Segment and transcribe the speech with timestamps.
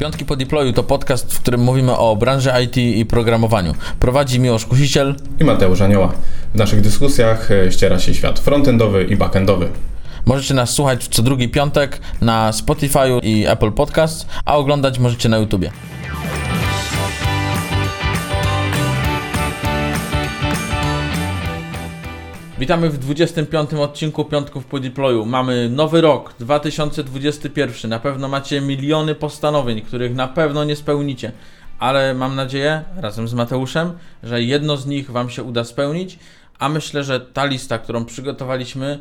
[0.00, 3.74] Piątki po deployu to podcast, w którym mówimy o branży IT i programowaniu.
[4.00, 6.12] Prowadzi Miłosz Kusiciel i Mateusz Anioła.
[6.54, 9.68] W naszych dyskusjach e, ściera się świat frontendowy i backendowy.
[10.26, 15.36] Możecie nas słuchać co drugi piątek na Spotify i Apple Podcast, a oglądać możecie na
[15.38, 15.70] YouTubie.
[22.60, 25.26] Witamy w 25 odcinku Piątków po Deployu.
[25.26, 27.90] Mamy nowy rok, 2021.
[27.90, 31.32] Na pewno macie miliony postanowień, których na pewno nie spełnicie.
[31.78, 36.18] Ale mam nadzieję, razem z Mateuszem, że jedno z nich Wam się uda spełnić.
[36.58, 38.98] A myślę, że ta lista, którą przygotowaliśmy,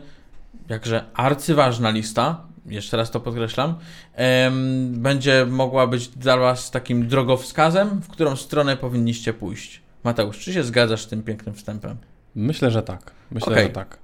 [0.70, 3.76] jakże arcyważna lista, jeszcze raz to podkreślam,
[4.14, 9.82] em, będzie mogła być dla Was takim drogowskazem, w którą stronę powinniście pójść.
[10.04, 11.98] Mateusz, czy się zgadzasz z tym pięknym wstępem?
[12.36, 13.12] Myślę, że tak.
[13.32, 13.64] Myślę, okay.
[13.64, 13.98] że tak.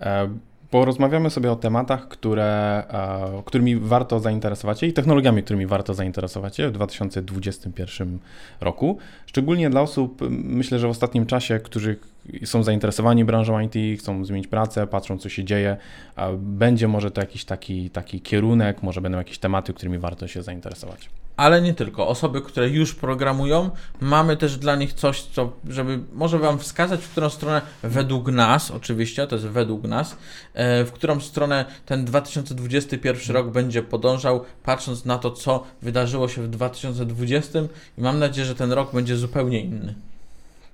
[0.00, 0.28] E,
[0.70, 6.56] porozmawiamy sobie o tematach, które, e, którymi warto zainteresować się i technologiami, którymi warto zainteresować
[6.56, 8.18] się w 2021
[8.60, 8.98] roku.
[9.26, 11.96] Szczególnie dla osób, myślę, że w ostatnim czasie, którzy
[12.44, 15.76] są zainteresowani branżą IT, chcą zmienić pracę, patrzą, co się dzieje,
[16.38, 21.08] będzie może to jakiś taki, taki kierunek, może będą jakieś tematy, którymi warto się zainteresować
[21.36, 22.08] ale nie tylko.
[22.08, 27.10] Osoby, które już programują, mamy też dla nich coś, co, żeby może Wam wskazać, w
[27.10, 30.16] którą stronę według nas, oczywiście, to jest według nas,
[30.54, 36.42] e, w którą stronę ten 2021 rok będzie podążał, patrząc na to, co wydarzyło się
[36.42, 37.58] w 2020
[37.98, 39.94] i mam nadzieję, że ten rok będzie zupełnie inny.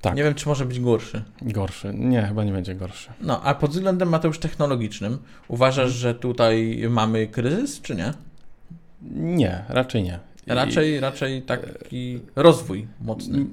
[0.01, 0.17] Tak.
[0.17, 1.23] Nie wiem, czy może być gorszy.
[1.43, 1.95] Gorszy.
[1.95, 3.11] Nie, chyba nie będzie gorszy.
[3.21, 5.19] No, a pod względem Mateusz technologicznym,
[5.49, 8.13] uważasz, że tutaj mamy kryzys, czy nie?
[9.13, 10.19] Nie, raczej nie.
[10.47, 11.01] Raczej, I...
[11.01, 13.47] raczej taki rozwój mocny.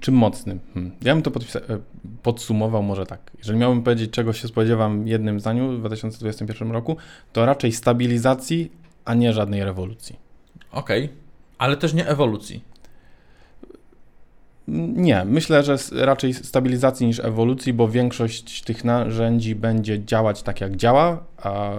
[0.00, 0.58] Czym mocny?
[0.74, 0.92] Hmm.
[1.02, 1.78] Ja bym to e,
[2.22, 3.30] podsumował może tak.
[3.38, 6.96] Jeżeli miałbym powiedzieć, czego się spodziewam jednym zdaniu w 2021 roku,
[7.32, 8.72] to raczej stabilizacji,
[9.04, 10.16] a nie żadnej rewolucji.
[10.72, 11.16] Okej, okay.
[11.58, 12.64] ale też nie ewolucji.
[14.96, 20.76] Nie, myślę, że raczej stabilizacji niż ewolucji, bo większość tych narzędzi będzie działać tak jak
[20.76, 21.70] działa, a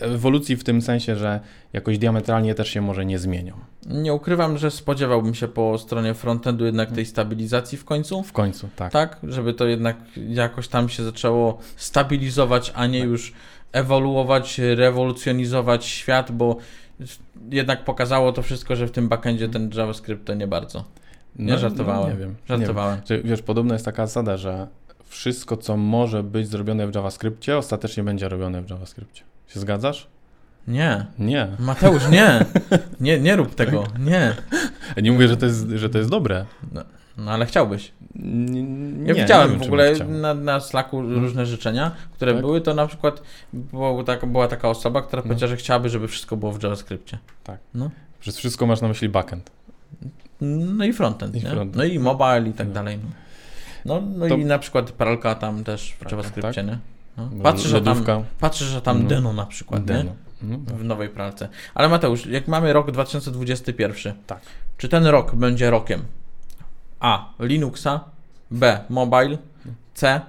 [0.00, 1.40] ewolucji w tym sensie, że
[1.72, 3.54] jakoś diametralnie też się może nie zmienią.
[3.86, 8.22] Nie ukrywam, że spodziewałbym się po stronie frontendu jednak tej stabilizacji w końcu.
[8.22, 8.92] W końcu, tak.
[8.92, 9.96] Tak, żeby to jednak
[10.28, 13.08] jakoś tam się zaczęło stabilizować, a nie tak.
[13.08, 13.32] już
[13.72, 16.56] ewoluować, rewolucjonizować świat, bo
[17.50, 20.84] jednak pokazało to wszystko, że w tym backendzie ten JavaScript to nie bardzo.
[21.38, 22.10] Nie no, żartowałem.
[22.10, 22.34] Nie wiem.
[22.48, 23.00] Żartowałem.
[23.10, 23.26] Nie wiem.
[23.26, 24.66] Wiesz, podobno jest taka zasada, że
[25.04, 29.22] wszystko, co może być zrobione w JavaScriptie, ostatecznie będzie robione w JavaScriptie.
[29.46, 30.08] Się zgadzasz?
[30.68, 31.06] Nie.
[31.18, 31.48] Nie.
[31.58, 32.44] Mateusz, nie.
[33.00, 33.84] Nie, nie rób tego.
[33.98, 34.34] Nie.
[34.96, 36.44] Ja nie mówię, że to jest, że to jest dobre.
[36.72, 36.84] No,
[37.16, 37.92] no ale chciałbyś.
[38.14, 41.22] Nie, ja widziałem wiem, w ogóle na, na Slacku hmm.
[41.22, 42.40] różne życzenia, które tak?
[42.40, 45.28] były, to na przykład było, tak, była taka osoba, która no.
[45.28, 47.18] powiedziała, że chciałaby, żeby wszystko było w JavaScriptie.
[47.44, 47.58] Tak.
[47.74, 47.90] No.
[48.20, 49.50] Przez wszystko masz na myśli backend.
[50.40, 51.76] No i frontend, I frontend.
[51.76, 52.74] No i mobile i tak no.
[52.74, 52.98] dalej.
[53.84, 54.36] No, no to...
[54.36, 56.66] i na przykład pralka tam też w JavaScriptie, tak?
[56.66, 56.78] nie?
[57.16, 57.30] No.
[57.42, 58.04] Patrzysz, że tam,
[58.40, 59.08] patrzysz, że tam no.
[59.08, 60.02] Deno na przykład, Deno.
[60.02, 60.10] nie?
[60.42, 60.76] No, tak.
[60.76, 61.48] W nowej pralce.
[61.74, 64.40] Ale Mateusz, jak mamy rok 2021, tak.
[64.76, 66.02] czy ten rok będzie rokiem
[67.00, 67.32] A.
[67.40, 68.00] Linuxa,
[68.50, 68.80] B.
[68.88, 69.38] Mobile,
[69.94, 70.20] C.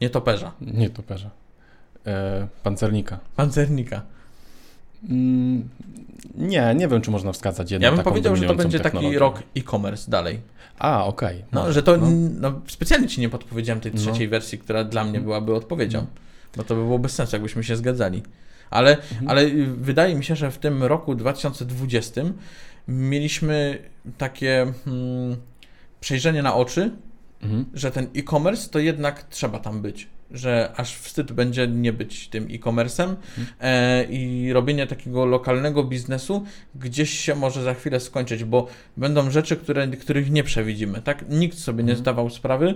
[0.00, 0.52] Nietoperza.
[0.60, 1.30] Nietoperza.
[2.06, 3.18] E, pancernika.
[3.36, 4.02] Pancernika.
[5.08, 5.68] Mm,
[6.34, 9.42] nie, nie wiem, czy można wskazać jedną Ja bym powiedział, że to będzie taki rok
[9.56, 10.40] e-commerce dalej.
[10.78, 11.36] A, okej.
[11.36, 11.48] Okay.
[11.52, 12.06] No, no, że to no.
[12.40, 12.60] no.
[12.66, 14.30] specjalnie ci nie podpowiedziałem tej trzeciej no.
[14.30, 16.06] wersji, która dla mnie byłaby odpowiedzią.
[16.56, 18.22] Bo to by było bez sensu, jakbyśmy się zgadzali.
[18.70, 19.28] Ale, mhm.
[19.28, 19.46] ale
[19.76, 22.22] wydaje mi się, że w tym roku 2020
[22.88, 23.78] mieliśmy
[24.18, 25.36] takie hmm,
[26.00, 26.90] przejrzenie na oczy,
[27.42, 27.64] mhm.
[27.74, 32.44] że ten e-commerce to jednak trzeba tam być że aż wstyd będzie nie być tym
[32.44, 33.46] e-commerce'em mhm.
[33.60, 39.56] e, i robienie takiego lokalnego biznesu gdzieś się może za chwilę skończyć, bo będą rzeczy,
[39.56, 41.02] które, których nie przewidzimy.
[41.02, 41.24] Tak?
[41.28, 41.98] Nikt sobie nie mhm.
[41.98, 42.74] zdawał sprawy,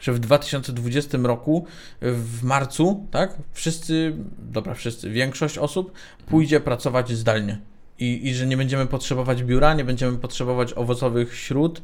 [0.00, 1.66] że w 2020 roku,
[2.02, 5.92] w marcu, tak, wszyscy, dobra, wszyscy, większość osób
[6.26, 7.58] pójdzie pracować zdalnie
[7.98, 11.82] i, i że nie będziemy potrzebować biura, nie będziemy potrzebować owocowych śród,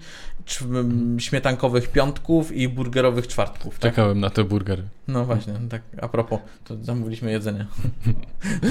[1.19, 3.78] śmietankowych piątków i burgerowych czwartków.
[3.78, 3.93] Tak?
[3.93, 4.82] Czekałem na te burgery.
[5.08, 7.66] No właśnie, tak a propos, to zamówiliśmy jedzenie.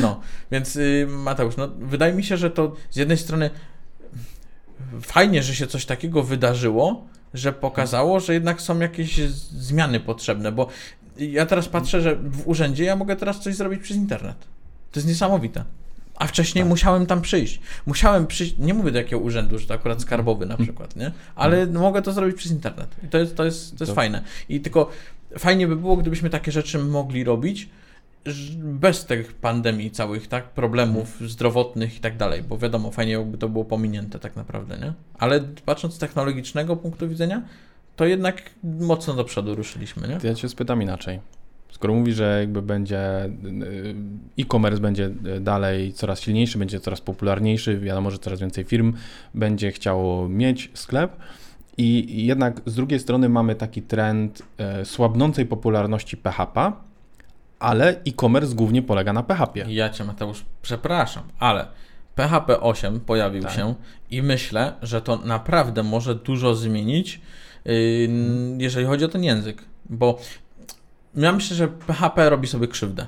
[0.02, 0.20] No,
[0.52, 3.50] więc y, Mateusz, no, wydaje mi się, że to z jednej strony
[5.02, 10.68] fajnie, że się coś takiego wydarzyło, że pokazało, że jednak są jakieś zmiany potrzebne, bo
[11.18, 14.38] ja teraz patrzę, że w urzędzie ja mogę teraz coś zrobić przez internet.
[14.92, 15.64] To jest niesamowite.
[16.16, 16.70] A wcześniej tak.
[16.70, 17.60] musiałem tam przyjść.
[17.86, 21.12] Musiałem przyjść, nie mówię do jakiego urzędu, że to akurat skarbowy na przykład, nie?
[21.36, 21.82] Ale mhm.
[21.82, 22.96] mogę to zrobić przez internet.
[23.04, 23.96] I to jest, to jest, to jest to...
[23.96, 24.24] fajne.
[24.50, 24.90] I tylko
[25.38, 27.70] fajnie by było, gdybyśmy takie rzeczy mogli robić
[28.58, 31.30] bez tych pandemii całych, tak, problemów mhm.
[31.30, 34.94] zdrowotnych i tak dalej, bo wiadomo, fajnie jakby to było pominięte tak naprawdę, nie?
[35.20, 37.42] Ale patrząc z technologicznego punktu widzenia,
[37.96, 40.30] to jednak mocno do przodu ruszyliśmy, nie?
[40.30, 41.20] Ja cię spytam inaczej.
[41.74, 43.96] Skoro mówi, że jakby będzie y,
[44.40, 45.10] e-commerce będzie
[45.42, 48.94] dalej coraz silniejszy, będzie coraz popularniejszy, wiadomo, że coraz więcej firm
[49.34, 51.18] będzie chciało mieć sklep,
[51.78, 56.72] i jednak z drugiej strony mamy taki trend e, słabnącej popularności PHP,
[57.60, 59.60] ale e-commerce głównie polega na PHP.
[59.68, 61.68] Ja cię Mateusz przepraszam, ale
[62.16, 63.52] PHP 8 pojawił tak.
[63.52, 63.76] się
[64.12, 67.22] i myślę, że to naprawdę może dużo zmienić,
[68.58, 70.20] jeżeli chodzi o ten język, bo
[71.16, 73.08] ja myślę, że PHP robi sobie krzywdę.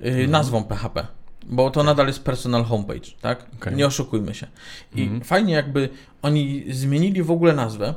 [0.00, 0.30] Yy, mhm.
[0.30, 1.06] Nazwą PHP
[1.48, 3.46] bo to nadal jest personal homepage, tak?
[3.60, 3.74] Okay.
[3.74, 4.46] Nie oszukujmy się.
[4.94, 5.20] I mm.
[5.20, 5.88] fajnie jakby
[6.22, 7.94] oni zmienili w ogóle nazwę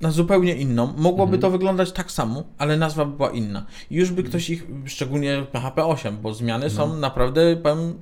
[0.00, 0.94] na zupełnie inną.
[0.96, 1.40] Mogłoby mm.
[1.40, 3.66] to wyglądać tak samo, ale nazwa by była inna.
[3.90, 4.30] I już by mm.
[4.30, 6.70] ktoś ich, szczególnie PHP 8, bo zmiany no.
[6.70, 7.94] są naprawdę, powiem,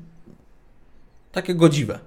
[1.33, 1.99] takie godziwe.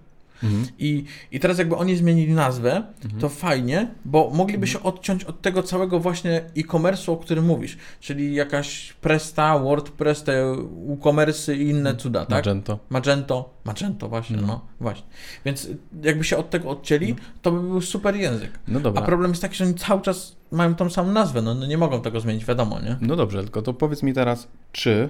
[0.43, 0.65] Mhm.
[0.79, 3.21] I, I teraz jakby oni zmienili nazwę, mhm.
[3.21, 4.67] to fajnie, bo mogliby mhm.
[4.67, 10.55] się odciąć od tego całego właśnie e-commerce'u, o którym mówisz, czyli jakaś Presta, WordPress, te
[10.87, 11.97] WooCommerce i inne mhm.
[11.97, 12.29] cuda, tak?
[12.29, 12.79] Magento.
[12.89, 15.05] Magento, Magento właśnie, no, no właśnie.
[15.45, 15.69] Więc
[16.03, 17.27] jakby się od tego odcięli, mhm.
[17.41, 18.59] to by był super język.
[18.67, 19.01] No dobra.
[19.01, 21.77] A problem jest taki, że oni cały czas mają tą samą nazwę, no, no nie
[21.77, 22.97] mogą tego zmienić, wiadomo, nie?
[23.01, 25.09] No dobrze, tylko to powiedz mi teraz, czy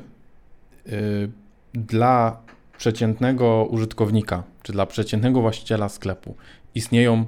[0.86, 1.32] yy,
[1.74, 2.47] dla
[2.78, 6.36] przeciętnego użytkownika, czy dla przeciętnego właściciela sklepu
[6.76, 7.26] istnieją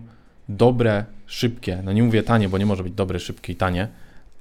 [0.50, 3.88] dobre, szybkie, no nie mówię tanie, bo nie może być dobre, szybkie i tanie,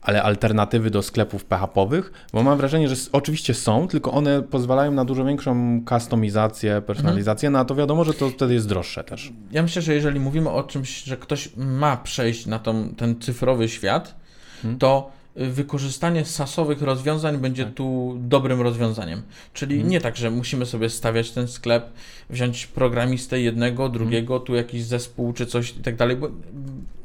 [0.02, 5.04] ale alternatywy do sklepów PHP-owych, bo mam wrażenie, że oczywiście są, tylko one pozwalają na
[5.04, 7.52] dużo większą kustomizację, personalizację, mhm.
[7.52, 9.32] no a to wiadomo, że to wtedy jest droższe też.
[9.50, 13.68] Ja myślę, że jeżeli mówimy o czymś, że ktoś ma przejść na tą, ten cyfrowy
[13.68, 14.14] świat,
[14.56, 14.78] mhm.
[14.78, 17.74] to wykorzystanie sasowych rozwiązań będzie tak.
[17.74, 19.22] tu dobrym rozwiązaniem.
[19.52, 19.90] Czyli mhm.
[19.90, 21.90] nie tak, że musimy sobie stawiać ten sklep,
[22.30, 23.92] wziąć programistę jednego, mhm.
[23.92, 26.30] drugiego, tu jakiś zespół czy coś i tak dalej, bo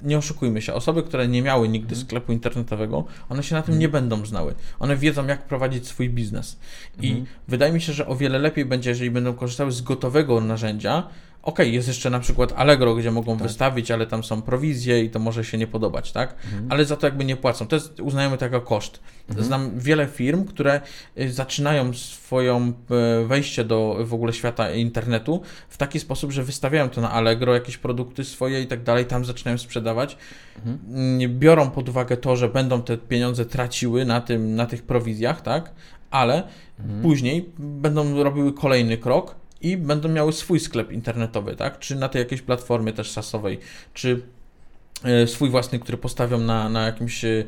[0.03, 2.01] nie oszukujmy się, osoby, które nie miały nigdy mhm.
[2.01, 4.53] sklepu internetowego, one się na tym nie będą znały.
[4.79, 6.59] One wiedzą, jak prowadzić swój biznes.
[7.01, 11.07] I wydaje mi się, że o wiele lepiej będzie, jeżeli będą korzystały z gotowego narzędzia,
[11.44, 13.48] OK, jest jeszcze na przykład Allegro, gdzie mogą tak.
[13.48, 16.36] wystawić, ale tam są prowizje i to może się nie podobać, tak?
[16.45, 16.68] Mhm.
[16.69, 17.68] Ale za to jakby nie płacą.
[17.68, 19.00] To jest, uznajemy to jako koszt.
[19.30, 19.48] Mhm.
[19.48, 20.81] Znam wiele firm, które
[21.19, 22.74] y, zaczynają swoją
[23.24, 27.54] y, wejście do w ogóle świata internetu w taki sposób, że wystawiają to na Allegro,
[27.54, 30.18] jakieś produkty swoje i tak dalej, tam zaczynają sprzedawać.
[30.56, 31.39] Mhm.
[31.39, 35.72] Biorą pod uwagę to, że będą te pieniądze traciły na, tym, na tych prowizjach, tak?
[36.12, 36.44] Ale
[36.80, 37.01] mhm.
[37.01, 41.80] później będą robiły kolejny krok, i będą miały swój sklep internetowy, tak?
[41.80, 43.60] Czy na tej jakiejś platformie też sasowej,
[43.94, 44.21] czy
[45.04, 47.44] e, swój własny, który postawią na, na jakimś e,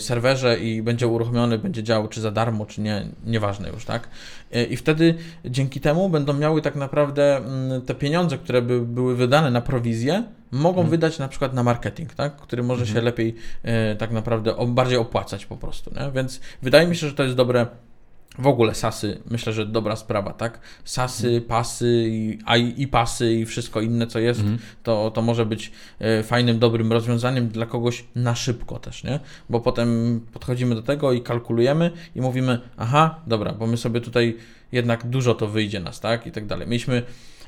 [0.00, 4.08] serwerze i będzie uruchomiony, będzie działał czy za darmo, czy nie, nieważne już, tak?
[4.52, 5.14] E, I wtedy
[5.44, 10.24] dzięki temu będą miały tak naprawdę mm, te pieniądze, które by były wydane na prowizję,
[10.50, 10.90] mogą mhm.
[10.90, 12.36] wydać na przykład na marketing, tak?
[12.36, 12.96] który może mhm.
[12.96, 13.34] się lepiej
[13.98, 15.90] tak naprawdę bardziej opłacać po prostu.
[15.94, 16.12] Nie?
[16.12, 17.66] Więc wydaje mi się, że to jest dobre
[18.38, 20.60] w ogóle sasy, myślę, że dobra sprawa, tak?
[20.84, 21.44] Sasy, mhm.
[21.44, 22.38] pasy i,
[22.76, 24.58] i pasy i wszystko inne, co jest, mhm.
[24.82, 29.20] to, to może być e, fajnym, dobrym rozwiązaniem dla kogoś na szybko też, nie?
[29.50, 34.36] Bo potem podchodzimy do tego i kalkulujemy i mówimy, aha, dobra, bo my sobie tutaj
[34.72, 36.26] jednak dużo to wyjdzie nas, tak?
[36.26, 36.68] I tak dalej.
[36.68, 37.02] Mieliśmy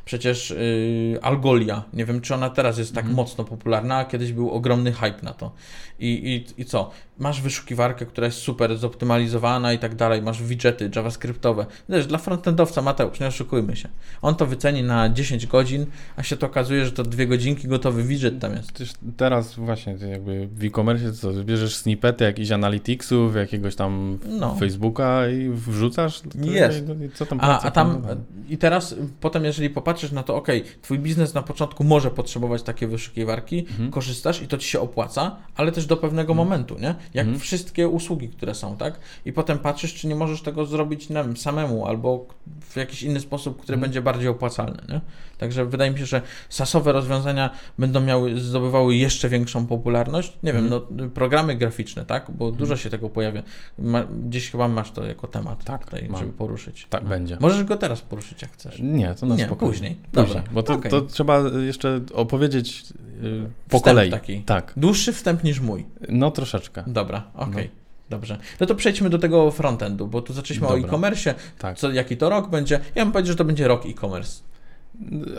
[0.05, 3.17] Przecież yy, Algolia, nie wiem czy ona teraz jest tak mm.
[3.17, 5.53] mocno popularna, a kiedyś był ogromny hype na to.
[5.98, 6.91] I, i, I co?
[7.22, 11.67] Masz wyszukiwarkę, która jest super zoptymalizowana i tak dalej, masz widgety javascriptowe.
[11.88, 13.88] Wiesz, dla frontendowca Mateusz, nie oszukujmy się.
[14.22, 15.86] On to wyceni na 10 godzin,
[16.17, 18.72] a się to okazuje, że to dwie godzinki gotowy widget tam jest.
[18.72, 24.55] Też teraz właśnie jakby w e-commerce co, bierzesz snippety jakichś analyticsów, jakiegoś tam no.
[24.55, 26.22] Facebooka i wrzucasz?
[26.34, 26.84] Jest.
[27.14, 28.02] Co tam a, a tam
[28.48, 30.48] i teraz potem jeżeli popatrzysz na to, ok,
[30.82, 33.91] twój biznes na początku może potrzebować takie wyszukiwarki, mhm.
[33.91, 36.48] korzystasz i to ci się opłaca, ale też do pewnego mhm.
[36.48, 36.94] momentu, nie?
[37.15, 37.41] Jak mhm.
[37.41, 38.99] wszystkie usługi, które są, tak?
[39.25, 42.27] I potem patrzysz, czy nie możesz tego zrobić nie wiem, samemu albo
[42.61, 43.81] w jakiś inny sposób, który mhm.
[43.81, 45.01] będzie bardziej opłacalny, nie?
[45.39, 50.39] Także wydaje mi się, że sasowe rozwiązania będą miały, zdobywały jeszcze większą popularność.
[50.43, 50.83] Nie wiem, mhm.
[50.91, 52.31] no, programy graficzne, tak?
[52.31, 52.59] Bo mhm.
[52.59, 53.43] dużo się tego pojawia.
[53.79, 56.87] Ma, gdzieś chyba masz to jako temat tak, tutaj, żeby poruszyć.
[56.91, 57.09] Tak, no.
[57.09, 57.37] będzie.
[57.41, 58.79] Możesz go teraz poruszyć, jak chcesz.
[58.81, 59.73] Nie, to na nie, spokojnie.
[59.73, 59.97] później.
[60.13, 60.91] Dobrze, bo to, okay.
[60.91, 62.85] to, trzeba jeszcze opowiedzieć
[63.23, 64.11] yy, po Wstęp kolei.
[64.11, 64.43] taki.
[64.43, 64.73] Tak.
[64.77, 65.87] Dłuższy wstęp niż mój.
[66.09, 66.85] No troszeczkę.
[66.93, 67.53] Dobra, okej.
[67.53, 67.65] Okay.
[67.65, 67.82] No.
[68.11, 68.39] Dobrze.
[68.61, 70.82] No to przejdźmy do tego frontendu, bo tu zaczęliśmy Dobra.
[70.82, 71.79] o e-commerce, tak.
[71.79, 72.81] co, jaki to rok będzie.
[72.94, 74.43] Ja bym powiedział, że to będzie rok e-commerce.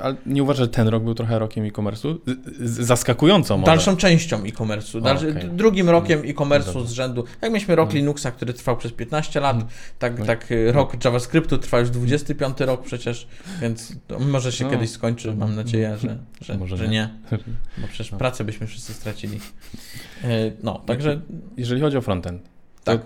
[0.02, 2.18] Ale nie uważasz, że ten rok był trochę rokiem e-commerce'u?
[2.62, 3.66] Zaskakująco może.
[3.66, 4.98] Dalszą częścią e-commerce'u.
[4.98, 5.50] Okay.
[5.50, 7.24] Drugim rokiem e-commerce'u z rzędu.
[7.42, 9.58] Jak mieliśmy rok Linuxa, który trwał przez 15 lat,
[10.00, 10.26] tak, no.
[10.26, 13.28] tak rok JavaScriptu trwa już 25 rok przecież,
[13.62, 14.72] więc może się no.
[14.72, 15.36] kiedyś skończy.
[15.36, 17.10] Mam nadzieję, że, że, może że nie.
[17.32, 17.38] nie.
[17.78, 18.18] Bo przecież no.
[18.18, 19.40] pracę byśmy wszyscy stracili.
[20.24, 20.28] E,
[20.64, 21.22] no, także...
[21.58, 22.42] Jeżeli chodzi o frontend,
[22.84, 23.02] tak.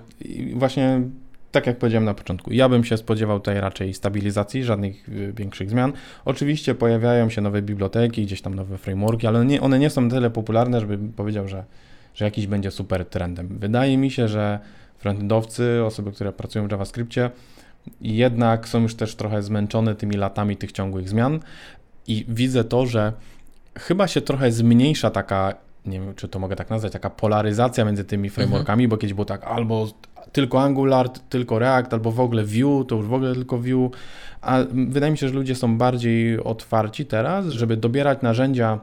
[0.54, 1.02] właśnie
[1.58, 5.70] tak jak powiedziałem na początku, ja bym się spodziewał tutaj raczej stabilizacji, żadnych y, większych
[5.70, 5.94] zmian.
[6.26, 10.30] Oczywiście pojawiają się nowe biblioteki, gdzieś tam nowe frameworki, ale nie, one nie są tyle
[10.30, 11.64] popularne, żebym powiedział, że,
[12.14, 13.48] że jakiś będzie super trendem.
[13.48, 14.60] Wydaje mi się, że
[14.98, 17.30] frontendowcy, osoby, które pracują w JavaScriptie,
[18.02, 21.40] jednak są już też trochę zmęczone tymi latami tych ciągłych zmian
[22.08, 23.14] i widzę to, że
[23.78, 28.04] chyba się trochę zmniejsza taka nie wiem, czy to mogę tak nazwać, taka polaryzacja między
[28.04, 28.90] tymi frameworkami, mhm.
[28.90, 29.88] bo kiedyś było tak albo
[30.38, 33.89] tylko Angular, tylko React, albo w ogóle Vue, to już w ogóle tylko Vue.
[34.41, 38.79] A wydaje mi się, że ludzie są bardziej otwarci teraz, żeby dobierać narzędzia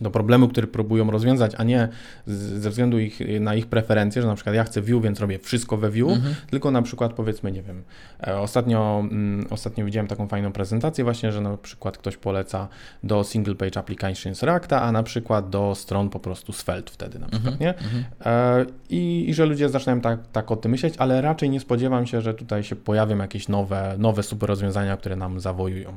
[0.00, 1.88] do problemu, który próbują rozwiązać, a nie
[2.26, 5.76] ze względu ich, na ich preferencje, że na przykład ja chcę view, więc robię wszystko
[5.76, 6.34] we view, mhm.
[6.50, 7.82] tylko na przykład powiedzmy, nie wiem,
[8.26, 12.68] e, ostatnio, mm, ostatnio widziałem taką fajną prezentację właśnie, że na przykład ktoś poleca
[13.02, 17.28] do single page applications Reacta, a na przykład do stron po prostu Svelte wtedy na
[17.28, 17.60] przykład, mhm.
[17.60, 17.78] nie?
[17.78, 18.04] Mhm.
[18.24, 22.06] E, i, I że ludzie zaczynają tak, tak o tym myśleć, ale raczej nie spodziewam
[22.06, 25.96] się, że tutaj się pojawią jakieś nowe, nowe super rozwiązania, które nam zawojują.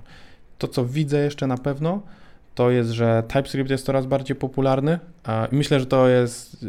[0.58, 2.01] To, co widzę jeszcze na pewno,
[2.56, 5.00] to jest, że TypeScript jest coraz bardziej popularny.
[5.51, 6.65] Myślę, że to jest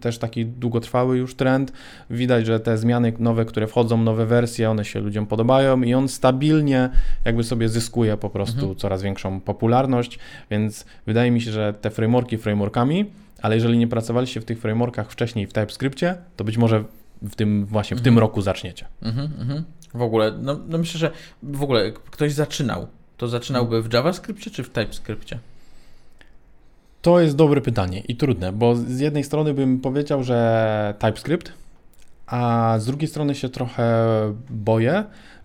[0.00, 1.72] też taki długotrwały już trend.
[2.10, 6.08] Widać, że te zmiany nowe, które wchodzą, nowe wersje, one się ludziom podobają i on
[6.08, 6.90] stabilnie
[7.24, 8.76] jakby sobie zyskuje po prostu mhm.
[8.76, 10.18] coraz większą popularność,
[10.50, 13.04] więc wydaje mi się, że te frameworki frameworkami,
[13.42, 16.84] ale jeżeli nie pracowaliście w tych frameworkach wcześniej w TypeScriptie, to być może
[17.22, 18.04] w tym właśnie w mhm.
[18.04, 18.86] tym roku zaczniecie.
[19.02, 19.64] Mhm, mhm.
[19.94, 21.10] w ogóle, no, no myślę, że
[21.42, 25.38] w ogóle ktoś zaczynał to zaczynałby w JavaScriptie czy w TypeScriptie?
[27.02, 31.52] To jest dobre pytanie i trudne, bo z jednej strony bym powiedział, że TypeScript,
[32.26, 33.94] a z drugiej strony się trochę
[34.50, 35.04] boję,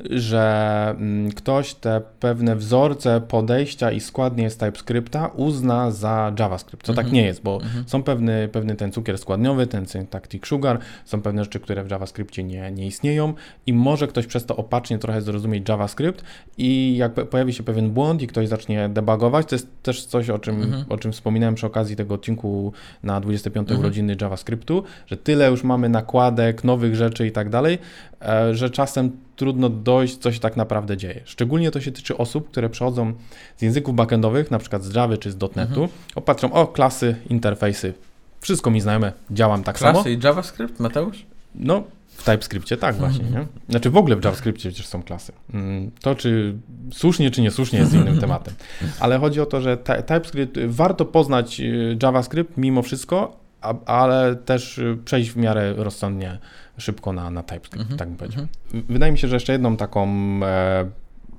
[0.09, 6.85] że mm, ktoś te pewne wzorce podejścia i składnie z TypeScripta uzna za JavaScript.
[6.85, 7.15] To tak mhm.
[7.15, 7.83] nie jest, bo mhm.
[7.87, 12.43] są pewny, pewny ten cukier składniowy, ten syntactic sugar, są pewne rzeczy, które w JavaScriptie
[12.43, 13.33] nie, nie istnieją
[13.65, 16.23] i może ktoś przez to opacznie trochę zrozumieć JavaScript
[16.57, 20.39] i jak pojawi się pewien błąd i ktoś zacznie debugować, to jest też coś, o
[20.39, 20.85] czym, mhm.
[20.89, 23.79] o czym wspominałem przy okazji tego odcinku na 25 mhm.
[23.79, 27.77] urodziny JavaScriptu, że tyle już mamy nakładek, nowych rzeczy i tak dalej,
[28.21, 31.21] e, że czasem trudno dojść, co się tak naprawdę dzieje.
[31.25, 33.13] Szczególnie to się tyczy osób, które przechodzą
[33.57, 35.89] z języków backendowych, na przykład z Java czy z .NETu, mhm.
[36.15, 37.93] opatrzą, o, klasy, interfejsy,
[38.41, 40.03] wszystko mi znajome, działam tak klasy samo.
[40.03, 41.25] Klasy i JavaScript, Mateusz?
[41.55, 41.83] No,
[42.19, 43.45] w TypeScriptie tak właśnie, nie?
[43.69, 45.33] Znaczy w ogóle w JavaScriptie przecież są klasy.
[45.53, 46.55] Mm, to czy
[46.93, 48.53] słusznie, czy niesłusznie jest innym tematem.
[48.99, 53.38] Ale chodzi o to, że TypeScript, warto poznać y, JavaScript mimo wszystko,
[53.85, 56.37] ale też y, przejść w miarę rozsądnie
[56.77, 57.99] szybko na, na TypeScript, mm -hmm.
[57.99, 58.39] tak bym powiedział.
[58.73, 58.93] Mm -hmm.
[58.93, 60.09] Wydaje mi się, że jeszcze jedną taką
[60.43, 60.89] e,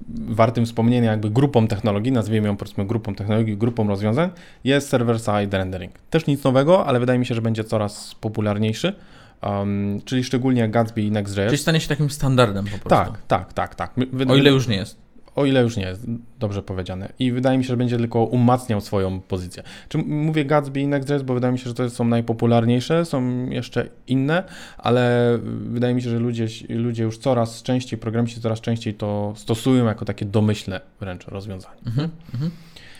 [0.08, 4.30] wartym wspomnienia jakby grupą technologii, nazwijmy ją powiedzmy grupą technologii, grupą rozwiązań,
[4.64, 5.92] jest server-side rendering.
[6.10, 8.94] Też nic nowego, ale wydaje mi się, że będzie coraz popularniejszy.
[9.42, 11.46] Um, czyli szczególnie Gatsby i Next.js.
[11.46, 13.12] Czyli stanie się takim standardem po prostu.
[13.12, 13.94] Tak, tak, tak, tak.
[14.28, 14.98] o ile już nie jest.
[15.37, 16.06] O ile już nie jest
[16.38, 17.12] dobrze powiedziane.
[17.18, 19.62] I wydaje mi się, że będzie tylko umacniał swoją pozycję.
[19.88, 23.88] Czy mówię Gatsby i Next.js, bo wydaje mi się, że to są najpopularniejsze, są jeszcze
[24.06, 24.44] inne,
[24.78, 29.84] ale wydaje mi się, że ludzie, ludzie już coraz częściej, programiści coraz częściej to stosują
[29.84, 31.80] jako takie domyślne wręcz rozwiązanie.
[31.87, 32.50] Mhm, mhm.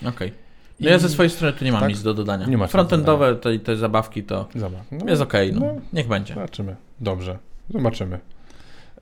[0.01, 0.11] Okej.
[0.11, 0.33] Okay.
[0.81, 1.91] No ja ze swojej strony tu nie mam tak?
[1.91, 2.47] nic do dodania.
[2.47, 4.93] Nie ma Frontendowe te, te zabawki to Zabaw.
[4.93, 5.75] no, jest okej, okay, no.
[5.75, 5.81] no.
[5.93, 6.35] niech będzie.
[6.35, 6.77] Zobaczymy.
[7.01, 7.39] Dobrze,
[7.71, 8.19] zobaczymy.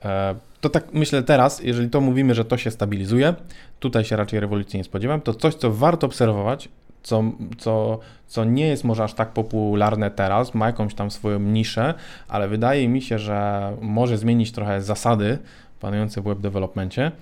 [0.04, 3.34] E, to tak myślę teraz, jeżeli to mówimy, że to się stabilizuje,
[3.80, 6.68] tutaj się raczej rewolucji nie spodziewam, to coś, co warto obserwować,
[7.02, 7.24] co,
[7.58, 11.94] co, co nie jest może aż tak popularne teraz, ma jakąś tam swoją niszę,
[12.28, 15.38] ale wydaje mi się, że może zmienić trochę zasady
[15.80, 17.12] panujące w web developmentie,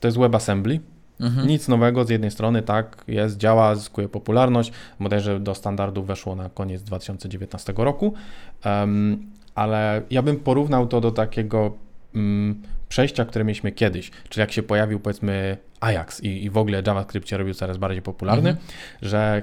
[0.00, 0.80] to jest WebAssembly.
[1.20, 1.48] Mhm.
[1.48, 6.48] Nic nowego z jednej strony, tak, jest, działa, zyskuje popularność, bodajże do standardu weszło na
[6.48, 8.14] koniec 2019 roku,
[8.64, 11.72] um, ale ja bym porównał to do takiego
[12.16, 16.82] Mm, przejścia, które mieliśmy kiedyś, czyli jak się pojawił powiedzmy Ajax i, i w ogóle
[16.86, 18.66] JavaScript się robił coraz bardziej popularny, mhm.
[19.02, 19.42] że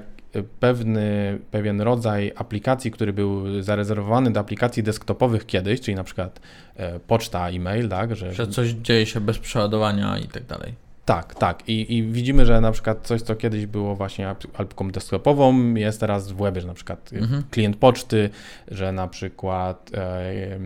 [0.60, 6.40] pewny, pewien rodzaj aplikacji, który był zarezerwowany do aplikacji desktopowych kiedyś, czyli na przykład
[6.76, 8.16] e, poczta, e-mail, tak?
[8.16, 10.74] Że, że coś dzieje się bez przeładowania i tak dalej.
[11.04, 11.68] Tak, tak.
[11.68, 16.32] I, I, widzimy, że na przykład coś, co kiedyś było właśnie apką desktopową, jest teraz
[16.32, 17.42] w webie, że na przykład mhm.
[17.50, 18.30] klient poczty,
[18.68, 20.58] że na przykład e,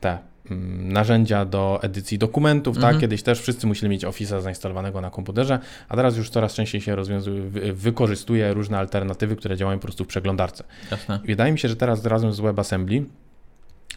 [0.00, 0.18] te
[0.78, 2.82] narzędzia do edycji dokumentów, tak?
[2.82, 2.94] mhm.
[2.94, 3.00] tak?
[3.00, 6.96] Kiedyś też wszyscy musieli mieć Office'a zainstalowanego na komputerze, a teraz już coraz częściej się
[6.96, 7.42] rozwiązuje,
[7.72, 10.64] wykorzystuje różne alternatywy, które działają po prostu w przeglądarce.
[10.90, 11.20] Jasne.
[11.24, 13.04] wydaje mi się, że teraz razem z WebAssembly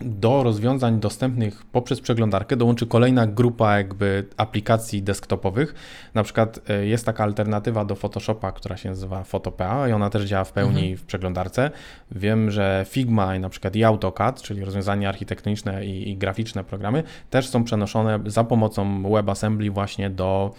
[0.02, 5.76] do rozwiązań dostępnych poprzez przeglądarkę dołączy kolejna grupa jakby aplikacji desktopowych.
[6.14, 10.24] Na przykład e, jest taka alternatywa do Photoshopa, która się nazywa Photopea i ona też
[10.24, 10.98] działa w pełni mhm.
[10.98, 11.72] w przeglądarce.
[12.12, 17.04] Wiem, że Figma i na przykład i AutoCAD, czyli rozwiązania architektoniczne i, i graficzne programy,
[17.30, 20.54] też są przenoszone za pomocą WebAssembly właśnie do,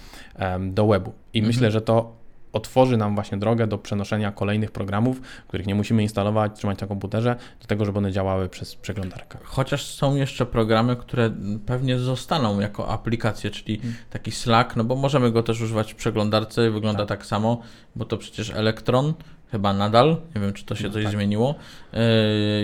[0.61, 1.13] do webu.
[1.35, 1.49] I mhm.
[1.55, 2.24] myślę, że to
[2.55, 7.37] otworzy nam właśnie drogę do przenoszenia kolejnych programów, których nie musimy instalować, trzymać na komputerze,
[7.61, 9.39] do tego, żeby one działały przez przeglądarkę.
[9.45, 11.31] Chociaż są jeszcze programy, które
[11.67, 13.97] pewnie zostaną jako aplikacje, czyli hmm.
[14.11, 17.61] taki Slack, no bo możemy go też używać w przeglądarce, wygląda tak, tak samo,
[17.97, 19.15] bo to przecież Elektron,
[19.51, 21.13] chyba nadal, nie wiem czy to się no, coś tak.
[21.13, 21.55] zmieniło.
[21.93, 22.03] E,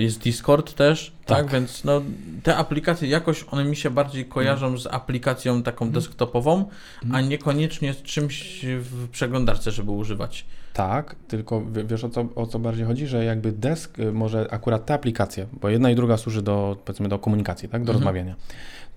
[0.01, 1.39] jest Discord też, tak.
[1.39, 2.03] tak, więc no,
[2.43, 4.79] te aplikacje jakoś one mi się bardziej kojarzą mm.
[4.79, 5.95] z aplikacją taką mm.
[5.95, 6.69] desktopową,
[7.05, 7.15] mm.
[7.15, 10.45] a niekoniecznie z czymś w przeglądarce, żeby używać.
[10.73, 14.87] Tak, tylko wiesz o co, o co bardziej chodzi, że jakby desk y, może akurat
[14.87, 17.99] te aplikacje, bo jedna i druga służy do powiedzmy do komunikacji, tak, do mhm.
[17.99, 18.35] rozmawiania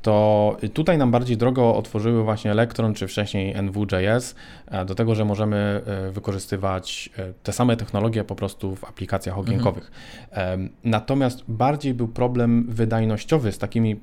[0.04, 4.36] to tutaj nam bardziej drogę otworzyły właśnie Electron czy wcześniej NW.js
[4.68, 9.38] e, do tego, że możemy e, wykorzystywać e, te same technologie po prostu w aplikacjach
[9.38, 9.92] okienkowych.
[10.32, 10.70] Mhm.
[10.84, 14.00] Natomiast bardziej był problem wydajnościowy z takimi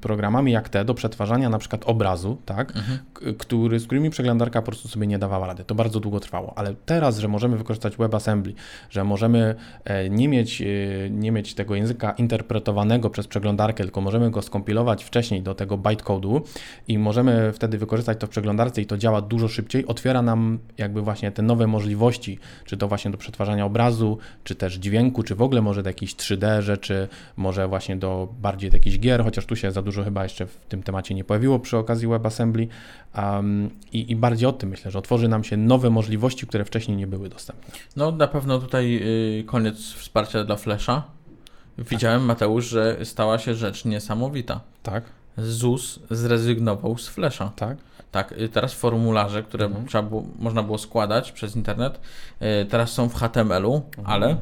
[0.00, 2.98] programami jak te do przetwarzania na przykład obrazu, tak, mhm.
[3.38, 5.64] który, z którymi przeglądarka po prostu sobie nie dawała rady.
[5.64, 8.54] To bardzo długo trwało, ale teraz, że możemy wykorzystać WebAssembly,
[8.90, 9.54] że możemy
[10.10, 10.62] nie mieć,
[11.10, 15.78] nie mieć tego języka interpretowanego przez przeglądarkę, tylko możemy go skompilować wcześniej wcześniej do tego
[15.78, 16.40] bytecode'u
[16.88, 21.02] i możemy wtedy wykorzystać to w przeglądarce i to działa dużo szybciej, otwiera nam jakby
[21.02, 25.42] właśnie te nowe możliwości, czy to właśnie do przetwarzania obrazu, czy też dźwięku, czy w
[25.42, 29.72] ogóle może do jakichś 3D rzeczy, może właśnie do bardziej jakichś gier, chociaż tu się
[29.72, 32.68] za dużo chyba jeszcze w tym temacie nie pojawiło przy okazji WebAssembly
[33.16, 36.96] um, i, i bardziej o tym myślę, że otworzy nam się nowe możliwości, które wcześniej
[36.96, 37.74] nie były dostępne.
[37.96, 39.00] No na pewno tutaj
[39.40, 41.02] y, koniec wsparcia dla Flasha.
[41.78, 44.60] Widziałem, Mateusz, że stała się rzecz niesamowita.
[44.82, 45.04] Tak.
[45.36, 47.52] ZUS zrezygnował z Flasha.
[47.56, 47.78] Tak.
[48.12, 49.86] Tak, y, teraz formularze, które mhm.
[49.86, 52.00] trzeba było, można było składać przez internet,
[52.62, 54.06] y, teraz są w HTML-u, mhm.
[54.06, 54.36] ale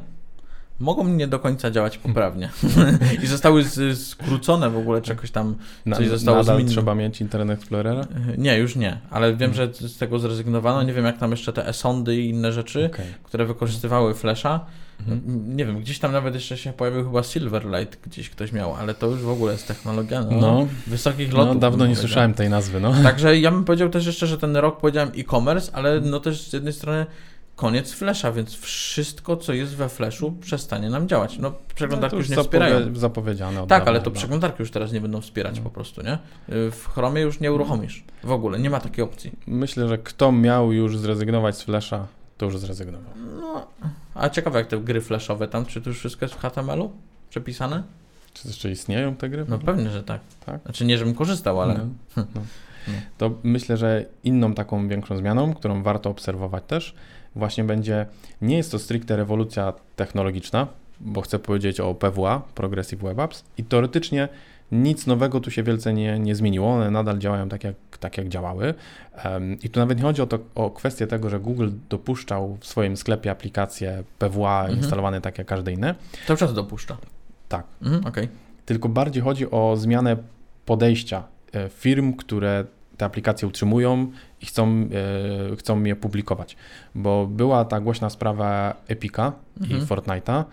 [0.80, 2.50] mogą nie do końca działać poprawnie.
[3.24, 5.54] I zostały skrócone w ogóle czegoś tam,
[5.94, 6.72] coś Na, zostało nadal zmienione.
[6.72, 8.06] trzeba mieć Internet Explorera?
[8.38, 9.72] Nie, już nie, ale wiem, mhm.
[9.80, 10.82] że z tego zrezygnowano.
[10.82, 13.06] Nie wiem, jak tam jeszcze te esondy i inne rzeczy, okay.
[13.22, 14.66] które wykorzystywały Flasha.
[15.00, 15.56] Mhm.
[15.56, 19.06] Nie wiem, gdzieś tam nawet jeszcze się pojawił chyba Silverlight, gdzieś ktoś miał, ale to
[19.06, 21.54] już w ogóle jest technologia no, no wysokich lotów.
[21.54, 22.94] No, dawno nie słyszałem tej nazwy, no.
[23.02, 26.52] Także ja bym powiedział też jeszcze, że ten rok powiedziałem e-commerce, ale no też z
[26.52, 27.06] jednej strony
[27.56, 31.38] koniec Flasha, więc wszystko, co jest we Flashu, przestanie nam działać.
[31.38, 32.96] No, przeglądarki no już nie zapowie- wspierają.
[32.96, 33.66] Zapowiedziane.
[33.66, 34.16] tak, ale to chyba.
[34.16, 35.62] przeglądarki już teraz nie będą wspierać no.
[35.62, 36.18] po prostu, nie?
[36.48, 38.04] W Chromie już nie uruchomisz.
[38.24, 39.32] W ogóle, nie ma takiej opcji.
[39.46, 42.06] Myślę, że kto miał już zrezygnować z Flasha,
[42.38, 43.12] to już zrezygnował.
[43.40, 43.66] No,
[44.14, 46.92] a ciekawe jak te gry flashowe tam, czy to już wszystko jest w HTML-u
[47.30, 47.82] przepisane?
[48.34, 49.44] Czy jeszcze istnieją te gry?
[49.48, 50.20] No pewnie, że tak.
[50.46, 50.62] tak?
[50.62, 51.74] Znaczy nie, żebym korzystał, ale...
[51.74, 51.86] No,
[52.16, 52.42] no.
[52.88, 52.94] No.
[53.18, 56.94] To myślę, że inną taką większą zmianą, którą warto obserwować też,
[57.36, 58.06] właśnie będzie,
[58.42, 60.66] nie jest to stricte rewolucja technologiczna,
[61.00, 64.28] bo chcę powiedzieć o PWA, Progressive Web Apps, i teoretycznie
[64.72, 68.28] nic nowego tu się wielce nie, nie zmieniło, one nadal działają tak jak, tak jak
[68.28, 68.74] działały.
[69.24, 72.66] Um, I tu nawet nie chodzi o, to, o kwestię tego, że Google dopuszczał w
[72.66, 74.78] swoim sklepie aplikacje PWA mhm.
[74.78, 75.94] instalowane tak jak każde inne.
[76.26, 76.96] Cały czas dopuszcza.
[77.48, 77.66] Tak.
[77.82, 78.28] Mhm, okay.
[78.66, 80.16] Tylko bardziej chodzi o zmianę
[80.66, 82.64] podejścia e, firm, które
[83.02, 84.10] te aplikacje utrzymują
[84.40, 84.88] i chcą,
[85.52, 86.56] e, chcą je publikować.
[86.94, 89.80] Bo była ta głośna sprawa Epica mhm.
[89.80, 90.44] i Fortnite'a,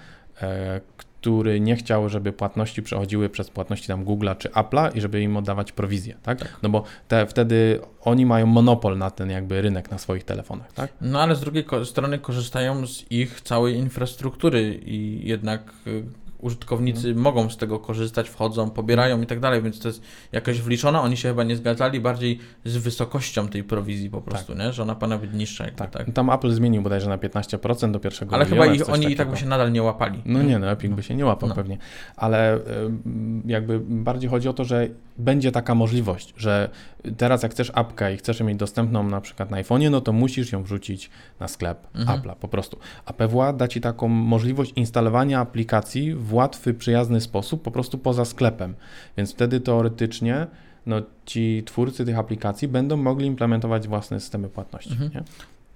[0.41, 5.21] e, który nie chciał, żeby płatności przechodziły przez płatności tam Google'a czy Apple'a i żeby
[5.21, 6.39] im oddawać prowizję, tak?
[6.39, 6.59] tak?
[6.63, 10.93] No bo te, wtedy oni mają monopol na ten jakby rynek na swoich telefonach, tak?
[11.01, 16.03] No ale z drugiej strony korzystają z ich całej infrastruktury i jednak y,
[16.39, 17.23] użytkownicy mhm.
[17.23, 21.02] mogą z tego korzystać, wchodzą, pobierają i tak dalej, więc to jest jakoś wliczone.
[21.02, 24.65] Oni się chyba nie zgadzali bardziej z wysokością tej prowizji po prostu, tak.
[24.65, 24.73] nie?
[24.73, 25.63] że ona powinna być niższa.
[25.63, 25.91] Jakby, tak.
[25.91, 26.12] tak.
[26.13, 29.38] Tam Apple zmienił bodajże na 15% do pierwszego Ale chyba ich, oni i tak by
[29.38, 30.21] się nadal nie łapali.
[30.25, 30.95] No nie, no Epic no.
[30.95, 31.56] by się nie łapał no.
[31.56, 31.78] pewnie,
[32.15, 32.60] ale
[33.45, 36.69] jakby bardziej chodzi o to, że będzie taka możliwość, że
[37.17, 40.51] teraz jak chcesz apkę i chcesz mieć dostępną na przykład na iPhone'ie, no to musisz
[40.51, 41.09] ją wrzucić
[41.39, 42.19] na sklep mhm.
[42.19, 42.77] Apple'a po prostu.
[43.05, 48.25] A PWA da Ci taką możliwość instalowania aplikacji w łatwy, przyjazny sposób, po prostu poza
[48.25, 48.75] sklepem.
[49.17, 50.47] Więc wtedy teoretycznie
[50.85, 54.91] no, ci twórcy tych aplikacji będą mogli implementować własne systemy płatności.
[54.91, 55.23] Mhm.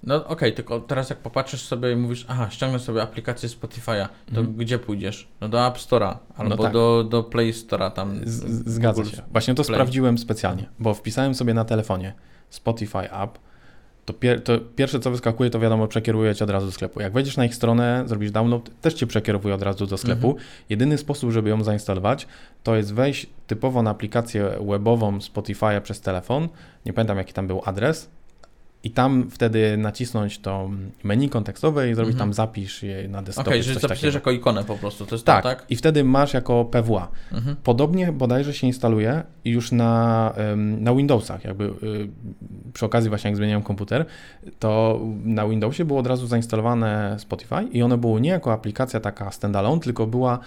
[0.03, 4.07] No okej, okay, tylko teraz jak popatrzysz sobie i mówisz, aha, ściągnę sobie aplikację Spotify'a,
[4.33, 4.55] to mm.
[4.55, 5.27] gdzie pójdziesz?
[5.41, 6.73] No do App Store'a albo no tak.
[6.73, 8.19] do, do Play Store'a tam.
[8.25, 9.21] Z, zgadza się.
[9.31, 9.75] Właśnie to Play.
[9.75, 12.13] sprawdziłem specjalnie, bo wpisałem sobie na telefonie
[12.49, 13.39] Spotify App,
[14.05, 17.01] to, pier to, pierwsze co wyskakuje, to wiadomo, przekieruje cię od razu do sklepu.
[17.01, 20.27] Jak wejdziesz na ich stronę, zrobisz download, też cię przekierowuje od razu do sklepu.
[20.27, 20.47] Mhm.
[20.69, 22.27] Jedyny sposób, żeby ją zainstalować,
[22.63, 26.49] to jest wejść typowo na aplikację webową Spotify'a przez telefon.
[26.85, 28.09] Nie pamiętam jaki tam był adres,
[28.83, 30.69] i tam wtedy nacisnąć to
[31.03, 32.29] menu kontekstowe i zrobić mhm.
[32.29, 33.49] tam zapisz je na desktopie.
[33.49, 35.65] Okej, okay, że zapisujesz jako ikonę po prostu, to jest tak, to, tak?
[35.69, 37.11] i wtedy masz jako PWA.
[37.31, 37.55] Mhm.
[37.63, 41.71] Podobnie bodajże się instaluje już na, na Windowsach, jakby y,
[42.73, 44.05] przy okazji właśnie jak zmieniałem komputer,
[44.59, 49.31] to na Windowsie było od razu zainstalowane Spotify i ono było nie jako aplikacja taka
[49.31, 50.39] standalone, tylko była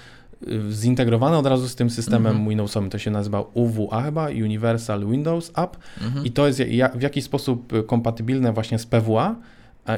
[0.70, 2.48] zintegrowane od razu z tym systemem mhm.
[2.48, 2.90] Windowsowym.
[2.90, 6.24] To się nazywa UWA chyba, Universal Windows App mhm.
[6.24, 6.62] i to jest
[6.94, 9.36] w jakiś sposób kompatybilne właśnie z PWA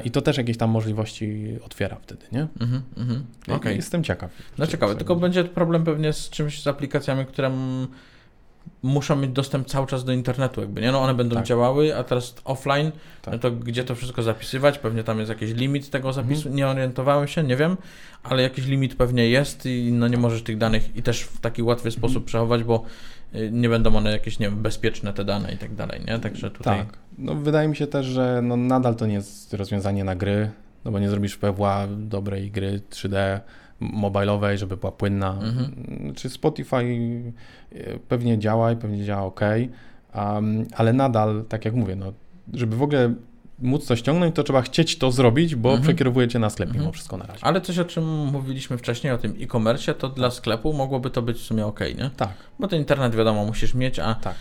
[0.03, 2.47] i to też jakieś tam możliwości otwiera wtedy, nie?
[2.61, 3.25] Mhm, mhm.
[3.47, 3.75] Okay.
[3.75, 4.31] Jestem ciekaw.
[4.57, 7.51] No ciekawe, tylko będzie problem pewnie z czymś, z aplikacjami, które
[8.83, 10.91] muszą mieć dostęp cały czas do internetu, jakby, nie?
[10.91, 11.45] No one będą tak.
[11.45, 12.91] działały, a teraz offline,
[13.21, 13.33] tak.
[13.33, 14.77] no to gdzie to wszystko zapisywać?
[14.77, 16.55] Pewnie tam jest jakiś limit tego zapisu, mhm.
[16.55, 17.77] nie orientowałem się, nie wiem,
[18.23, 21.63] ale jakiś limit pewnie jest i no nie możesz tych danych i też w taki
[21.63, 21.99] łatwy mhm.
[21.99, 22.83] sposób przechować, bo
[23.35, 26.19] y, nie będą one jakieś, nie wiem, bezpieczne te dane i tak dalej, nie?
[26.19, 26.77] Także tutaj...
[26.77, 30.51] Tak, no wydaje mi się też, że no nadal to nie jest rozwiązanie na gry,
[30.85, 33.39] no bo nie zrobisz PWA dobrej gry 3D,
[33.79, 35.31] mobilowej, żeby była płynna.
[35.31, 36.13] Mhm.
[36.15, 36.75] Czy Spotify
[37.71, 39.39] e, pewnie działa i pewnie działa ok,
[40.15, 42.13] um, ale nadal, tak jak mówię, no,
[42.53, 43.13] żeby w ogóle
[43.61, 45.83] móc to ściągnąć, to trzeba chcieć to zrobić, bo mhm.
[45.83, 46.93] przekierowujecie na sklep mimo mhm.
[46.93, 47.45] wszystko na razie.
[47.45, 51.37] Ale coś, o czym mówiliśmy wcześniej, o tym e-commerce, to dla sklepu mogłoby to być
[51.37, 52.09] w sumie ok, nie?
[52.17, 52.33] Tak.
[52.59, 54.35] Bo ten internet wiadomo musisz mieć, a tak.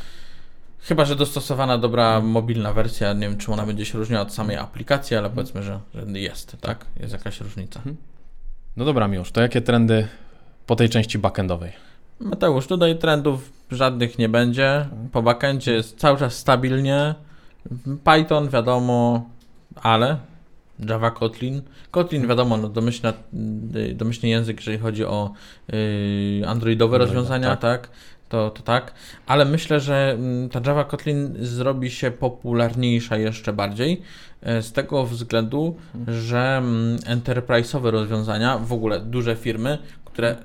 [0.81, 2.33] Chyba, że dostosowana dobra mhm.
[2.33, 5.35] mobilna wersja, nie wiem, czy ona będzie się różniła od samej aplikacji, ale mhm.
[5.35, 6.87] powiedzmy, że, że jest, tak?
[7.01, 7.79] Jest jakaś różnica.
[7.79, 7.97] Mhm.
[8.79, 10.09] No dobra, Miłosz, to jakie trendy
[10.67, 11.73] po tej części backendowej?
[12.21, 14.89] Mateusz, tutaj trendów żadnych nie będzie.
[15.13, 17.15] Po backendzie jest cały czas stabilnie.
[18.05, 19.29] Python wiadomo,
[19.75, 20.17] ale
[20.89, 21.63] Java Kotlin.
[21.91, 23.13] Kotlin wiadomo, no domyślny,
[23.95, 25.33] domyślny język, jeżeli chodzi o
[25.69, 27.61] yy, androidowe rozwiązania, tak.
[27.61, 27.91] tak
[28.29, 28.95] to, to tak,
[29.27, 34.03] ale myślę, że mm, ta Java Kotlin zrobi się popularniejsza jeszcze bardziej
[34.43, 35.77] e, z tego względu,
[36.09, 40.37] że mm, enterprise'owe rozwiązania, w ogóle duże firmy, które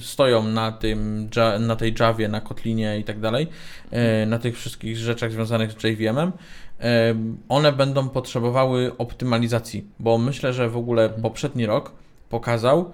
[0.00, 3.46] stoją na, tym, na tej Javie, na Kotlinie i tak dalej,
[3.90, 6.32] e, na tych wszystkich rzeczach związanych z JVM-em,
[6.80, 7.14] e,
[7.48, 11.92] one będą potrzebowały optymalizacji, bo myślę, że w ogóle poprzedni rok
[12.28, 12.92] pokazał,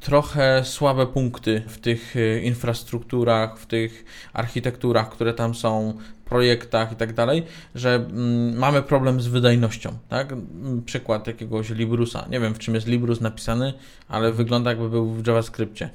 [0.00, 5.94] trochę słabe punkty w tych y, infrastrukturach, w tych architekturach, które tam są,
[6.30, 7.42] projektach i tak dalej,
[7.74, 10.32] że mm, mamy problem z wydajnością, tak?
[10.32, 12.26] Mm, przykład jakiegoś Librusa.
[12.30, 13.74] Nie wiem, w czym jest Librus napisany,
[14.08, 15.90] ale wygląda jakby był w JavaScriptie.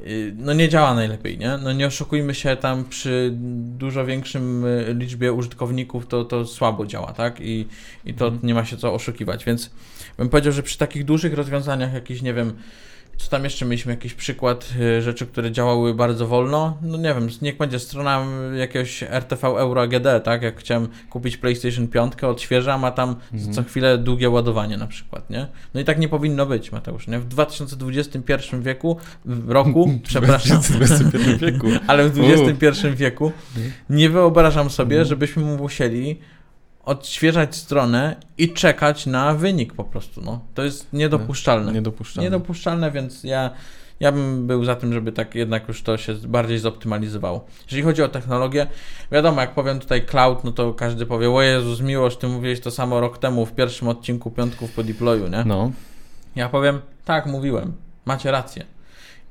[0.00, 1.58] Y, no nie działa najlepiej, nie?
[1.62, 3.30] No nie oszukujmy się, tam przy
[3.78, 7.40] dużo większym y, liczbie użytkowników to, to słabo działa, tak?
[7.40, 7.68] I,
[8.04, 8.46] i to mhm.
[8.46, 9.70] nie ma się co oszukiwać, więc
[10.18, 12.52] bym powiedział, że przy takich dużych rozwiązaniach, jakiś, nie wiem,
[13.22, 16.76] co tam jeszcze mieliśmy jakiś przykład y, rzeczy, które działały bardzo wolno?
[16.82, 20.42] No nie wiem, niech będzie strona jakiegoś RTV Euro AGD, tak?
[20.42, 23.52] Jak chciałem kupić PlayStation 5, odświeżam, a tam mhm.
[23.52, 25.46] co chwilę długie ładowanie na przykład, nie?
[25.74, 27.18] No i tak nie powinno być, Mateusz, nie?
[27.18, 28.96] W 2021 wieku,
[29.46, 31.66] roku, przepraszam, w 2021 wieku.
[31.86, 33.32] ale w XXI wieku
[33.90, 35.08] nie wyobrażam sobie, mhm.
[35.08, 36.18] żebyśmy musieli
[36.84, 40.20] odświeżać stronę i czekać na wynik po prostu.
[40.20, 40.40] No.
[40.54, 41.72] To jest niedopuszczalne.
[41.72, 42.30] Niedopuszczalne.
[42.30, 43.50] Niedopuszczalne, więc ja,
[44.00, 47.44] ja bym był za tym, żeby tak jednak już to się bardziej zoptymalizowało.
[47.64, 48.66] Jeżeli chodzi o technologię,
[49.12, 52.70] wiadomo, jak powiem tutaj cloud, no to każdy powie, o Jezus, miłość, ty mówiłeś to
[52.70, 55.44] samo rok temu w pierwszym odcinku Piątków po deployu, nie?
[55.46, 55.70] No.
[56.36, 57.72] Ja powiem, tak, mówiłem,
[58.04, 58.64] macie rację.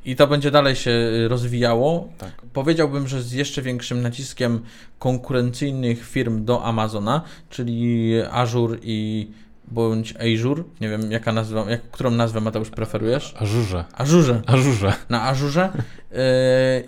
[0.06, 2.10] I to będzie dalej się y, rozwijało.
[2.18, 2.32] Tak.
[2.54, 4.62] Powiedziałbym, że z jeszcze większym naciskiem
[5.00, 9.28] konkurencyjnych firm do Amazona, czyli Azure i
[9.68, 13.34] bądź Azure, nie wiem jaka nazwa, jak, którą nazwę Mateusz preferujesz?
[13.40, 13.86] Azure.
[13.94, 14.42] Azure.
[14.48, 14.94] Azure.
[15.10, 15.70] Na Azure
[16.12, 16.18] yy,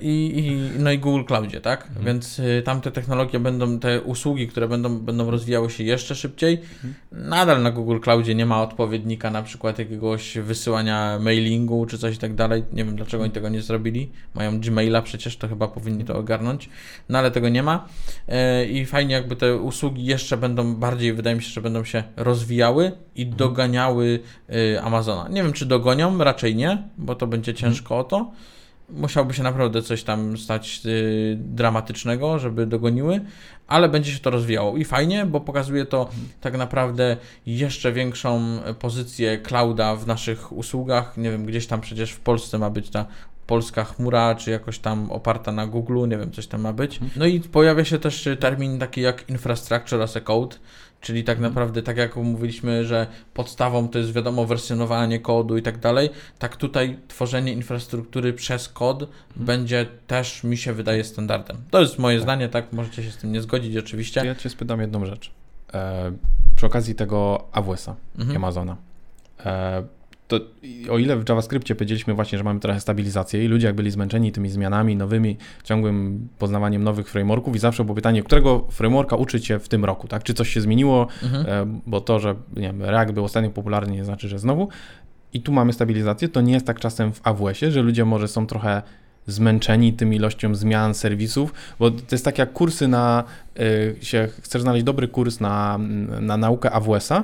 [0.01, 1.87] i, no i Google Cloudzie, tak?
[1.87, 2.05] Mhm.
[2.05, 6.53] Więc y, tamte technologie będą, te usługi, które będą, będą rozwijały się jeszcze szybciej.
[6.53, 6.93] Mhm.
[7.11, 12.19] Nadal na Google Cloudzie nie ma odpowiednika na przykład jakiegoś wysyłania mailingu czy coś i
[12.19, 12.63] tak dalej.
[12.73, 14.11] Nie wiem dlaczego oni tego nie zrobili.
[14.33, 16.69] Mają Gmaila przecież, to chyba powinni to ogarnąć.
[17.09, 17.87] No ale tego nie ma.
[18.27, 22.03] Yy, I fajnie jakby te usługi jeszcze będą bardziej, wydaje mi się, że będą się
[22.15, 23.37] rozwijały i mhm.
[23.37, 25.29] doganiały y, Amazona.
[25.29, 28.31] Nie wiem, czy dogonią, raczej nie, bo to będzie ciężko o to,
[28.89, 33.21] musiałoby się naprawdę coś tam stać y, dramatycznego, żeby dogoniły,
[33.67, 36.09] ale będzie się to rozwijało i fajnie, bo pokazuje to
[36.41, 41.17] tak naprawdę jeszcze większą pozycję clouda w naszych usługach.
[41.17, 43.05] Nie wiem, gdzieś tam przecież w Polsce ma być ta
[43.47, 46.99] polska chmura, czy jakoś tam oparta na Google, nie wiem, coś tam ma być.
[47.15, 50.55] No i pojawia się też termin taki jak infrastructure as a code,
[51.03, 51.51] Czyli tak mhm.
[51.51, 56.57] naprawdę, tak jak mówiliśmy, że podstawą to jest wiadomo wersjonowanie kodu i tak dalej, tak
[56.57, 59.45] tutaj tworzenie infrastruktury przez kod mhm.
[59.45, 61.57] będzie też, mi się wydaje, standardem.
[61.71, 62.23] To jest moje tak.
[62.23, 62.73] zdanie, tak?
[62.73, 64.25] Możecie się z tym nie zgodzić oczywiście.
[64.25, 65.31] Ja Cię spytam jedną rzecz.
[65.73, 66.11] E,
[66.55, 68.37] przy okazji tego AWS-a, mhm.
[68.37, 68.77] Amazona.
[69.45, 69.83] E,
[70.27, 70.39] to
[70.89, 74.31] o ile w JavaScriptie powiedzieliśmy właśnie, że mamy trochę stabilizację i ludzie jak byli zmęczeni
[74.31, 79.59] tymi zmianami nowymi, ciągłym poznawaniem nowych frameworków i zawsze było pytanie, którego frameworka uczyć się
[79.59, 80.23] w tym roku, tak?
[80.23, 81.45] Czy coś się zmieniło, mhm.
[81.47, 84.67] E, bo to, że nie wiem, React był ostatnio popularny nie znaczy, że znowu.
[85.33, 88.47] I tu mamy stabilizację, to nie jest tak czasem w AWS-ie, że ludzie może są
[88.47, 88.81] trochę
[89.27, 93.23] zmęczeni tym ilością zmian serwisów, bo to jest tak jak kursy na,
[93.59, 95.79] y, się, chcesz znaleźć dobry kurs na,
[96.21, 97.23] na naukę AWS-a,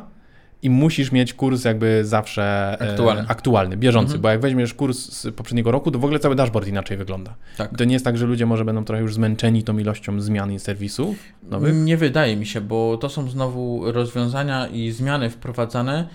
[0.62, 2.44] i musisz mieć kurs jakby zawsze
[2.82, 4.22] e, aktualny, aktualny bieżący, mhm.
[4.22, 7.36] bo jak weźmiesz kurs z poprzedniego roku, to w ogóle cały dashboard inaczej wygląda.
[7.58, 7.78] Tak.
[7.78, 10.60] To nie jest tak, że ludzie może będą trochę już zmęczeni tą ilością zmian i
[10.60, 11.76] serwisów nowych?
[11.76, 16.08] Nie wydaje mi się, bo to są znowu rozwiązania i zmiany wprowadzane,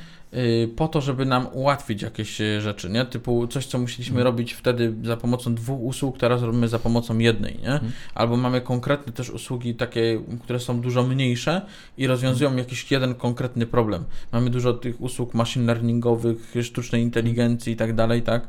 [0.77, 3.05] po to, żeby nam ułatwić jakieś y, rzeczy, nie?
[3.05, 4.25] Typu coś, co musieliśmy mhm.
[4.25, 7.73] robić wtedy za pomocą dwóch usług, teraz robimy za pomocą jednej, nie?
[7.73, 7.93] Mhm.
[8.15, 11.67] Albo mamy konkretne też usługi takie, które są dużo mniejsze
[11.99, 12.59] i rozwiązują mhm.
[12.59, 14.05] jakiś jeden konkretny problem.
[14.33, 18.49] Mamy dużo tych usług machine learningowych, sztucznej inteligencji i tak dalej, tak?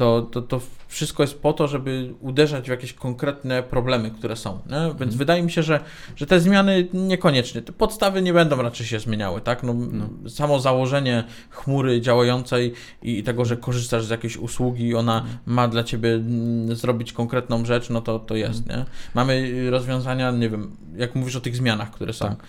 [0.00, 4.52] To, to, to wszystko jest po to, żeby uderzać w jakieś konkretne problemy, które są.
[4.66, 4.76] Nie?
[4.76, 5.18] Więc mhm.
[5.18, 5.80] wydaje mi się, że,
[6.16, 9.40] że te zmiany niekoniecznie, te podstawy nie będą raczej się zmieniały.
[9.40, 9.62] Tak?
[9.62, 10.30] No, no.
[10.30, 15.38] Samo założenie chmury działającej i tego, że korzystasz z jakiejś usługi, ona mhm.
[15.46, 18.60] ma dla ciebie mm, zrobić konkretną rzecz, no to, to jest.
[18.60, 18.80] Mhm.
[18.80, 18.86] Nie?
[19.14, 22.28] Mamy rozwiązania, nie wiem, jak mówisz o tych zmianach, które są.
[22.28, 22.46] Tak.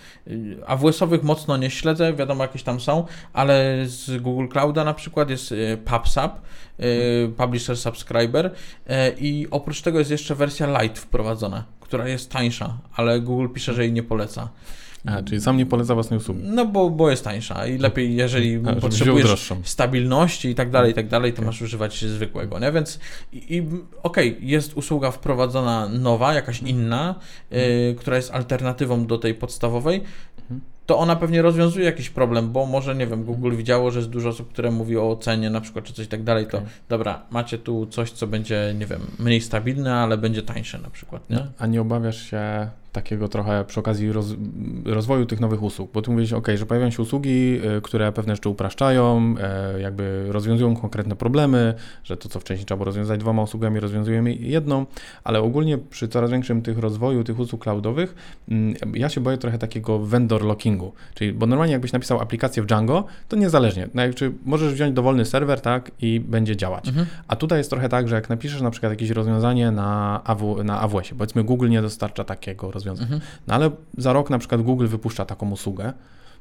[0.66, 5.52] AWS-owych mocno nie śledzę, wiadomo, jakieś tam są, ale z Google Clouda na przykład jest
[5.52, 6.32] y, PubSub,
[6.80, 8.50] y, Publisher Subscribe Fiber
[8.86, 13.74] e, i oprócz tego jest jeszcze wersja Lite wprowadzona, która jest tańsza, ale Google pisze,
[13.74, 14.48] że jej nie poleca.
[15.06, 16.40] A, czyli sam nie poleca własnej usługi.
[16.44, 20.94] No bo, bo jest tańsza i lepiej, jeżeli A, potrzebujesz stabilności i tak dalej, i
[20.94, 21.46] tak dalej, to okay.
[21.46, 22.72] masz używać zwykłego, nie?
[22.72, 22.98] Więc
[23.32, 23.66] i, i
[24.02, 27.14] okej, okay, jest usługa wprowadzona nowa, jakaś inna,
[27.52, 30.02] y, która jest alternatywą do tej podstawowej,
[30.86, 34.28] to ona pewnie rozwiązuje jakiś problem, bo może, nie wiem, Google widziało, że jest dużo
[34.28, 36.70] osób, które mówi o cenie na przykład, czy coś tak dalej, to okay.
[36.88, 41.30] dobra, macie tu coś, co będzie, nie wiem, mniej stabilne, ale będzie tańsze na przykład,
[41.30, 41.46] nie?
[41.58, 44.26] A nie obawiasz się takiego trochę przy okazji roz,
[44.84, 48.36] rozwoju tych nowych usług, bo tu mówisz, ok, że pojawiają się usługi, y, które pewne
[48.36, 51.74] rzeczy upraszczają, e, jakby rozwiązują konkretne problemy,
[52.04, 54.86] że to, co wcześniej trzeba było rozwiązać dwoma usługami, rozwiązujemy jedną,
[55.24, 58.14] ale ogólnie przy coraz większym tych rozwoju tych usług cloudowych,
[58.48, 62.66] mm, ja się boję trochę takiego vendor lockingu, czyli, bo normalnie jakbyś napisał aplikację w
[62.66, 67.06] Django, to niezależnie, no, czy możesz wziąć dowolny serwer, tak, i będzie działać, mhm.
[67.28, 70.80] a tutaj jest trochę tak, że jak napiszesz na przykład jakieś rozwiązanie na, AW, na
[70.80, 73.04] AWS-ie, powiedzmy Google nie dostarcza takiego rozwiązania, rozwiązań.
[73.04, 73.20] Mhm.
[73.46, 75.92] No ale za rok na przykład Google wypuszcza taką usługę,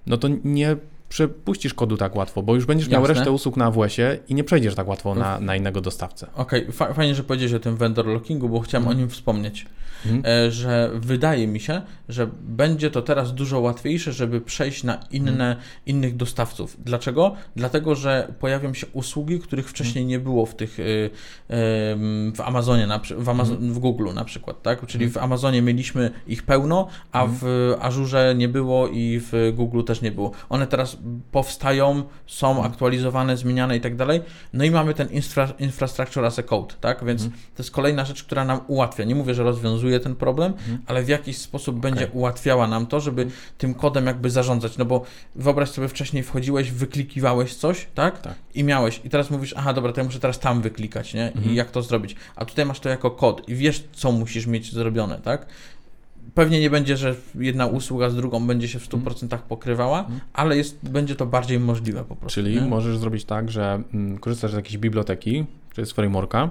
[0.07, 0.75] no to nie
[1.11, 2.97] przepuścisz kodu tak łatwo, bo już będziesz Jasne.
[2.97, 6.27] miał resztę usług na AWS-ie i nie przejdziesz tak łatwo na, na innego dostawcę.
[6.35, 6.93] Okej, okay.
[6.93, 8.97] fajnie, że powiedziałeś o tym vendor lockingu, bo chciałem mhm.
[8.97, 9.65] o nim wspomnieć.
[10.05, 10.23] Mhm.
[10.25, 15.31] E, że wydaje mi się, że będzie to teraz dużo łatwiejsze, żeby przejść na inne,
[15.31, 15.55] mhm.
[15.85, 16.77] innych dostawców.
[16.85, 17.35] Dlaczego?
[17.55, 21.09] Dlatego, że pojawią się usługi, których wcześniej nie było w tych y,
[22.35, 24.85] w Amazonie, w, Amazon, w Google na przykład, tak?
[24.85, 30.01] Czyli w Amazonie mieliśmy ich pełno, a w Azurze nie było i w Google też
[30.01, 30.31] nie było.
[30.49, 30.97] One teraz
[31.31, 34.21] powstają, są aktualizowane, zmieniane i tak dalej.
[34.53, 37.05] No i mamy ten infra, infrastructure as a code, tak?
[37.05, 39.03] Więc to jest kolejna rzecz, która nam ułatwia.
[39.03, 40.81] Nie mówię, że rozwiązuje ten problem, mhm.
[40.87, 42.15] ale w jakiś sposób będzie okay.
[42.15, 44.77] ułatwiała nam to, żeby tym kodem jakby zarządzać.
[44.77, 48.21] No bo wyobraź sobie, wcześniej wchodziłeś, wyklikiwałeś coś, tak?
[48.21, 48.35] tak.
[48.53, 49.01] I miałeś.
[49.03, 51.27] I teraz mówisz, aha, dobra, to ja muszę teraz tam wyklikać, nie?
[51.27, 51.51] Mhm.
[51.51, 52.15] I jak to zrobić?
[52.35, 55.45] A tutaj masz to jako kod i wiesz, co musisz mieć zrobione, tak?
[56.33, 59.41] Pewnie nie będzie, że jedna usługa z drugą będzie się w 100% mhm.
[59.41, 60.19] pokrywała, mhm.
[60.33, 62.41] ale jest, będzie to bardziej możliwe po prostu.
[62.41, 62.61] Czyli nie?
[62.61, 66.49] możesz zrobić tak, że mm, korzystasz z jakiejś biblioteki, czy z frameworka,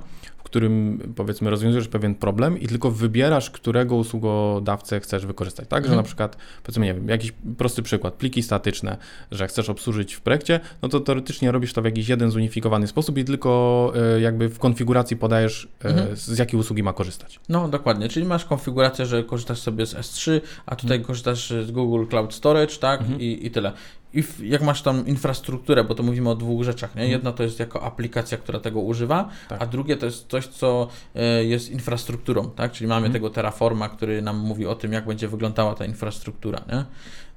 [0.51, 5.69] którym powiedzmy rozwiązujesz pewien problem i tylko wybierasz, którego usługodawcę chcesz wykorzystać.
[5.69, 5.93] Tak, mhm.
[5.93, 8.97] że na przykład powiedzmy, nie wiem, jakiś prosty przykład, pliki statyczne,
[9.31, 13.19] że chcesz obsłużyć w projekcie, no to teoretycznie robisz to w jakiś jeden zunifikowany sposób
[13.19, 16.17] i tylko y, jakby w konfiguracji podajesz, y, mhm.
[16.17, 17.41] z jakiej usługi ma korzystać.
[17.49, 21.07] No dokładnie, czyli masz konfigurację, że korzystasz sobie z S3, a tutaj mhm.
[21.07, 23.21] korzystasz z Google Cloud Storage, tak, mhm.
[23.21, 23.73] I, i tyle
[24.15, 27.03] i jak masz tam infrastrukturę, bo to mówimy o dwóch rzeczach, nie?
[27.03, 27.13] Mhm.
[27.13, 29.63] Jedna to jest jako aplikacja, która tego używa, tak.
[29.63, 32.73] a drugie to jest coś, co e, jest infrastrukturą, tak?
[32.73, 33.13] Czyli mamy mhm.
[33.13, 36.85] tego Terraforma, który nam mówi o tym, jak będzie wyglądała ta infrastruktura, nie?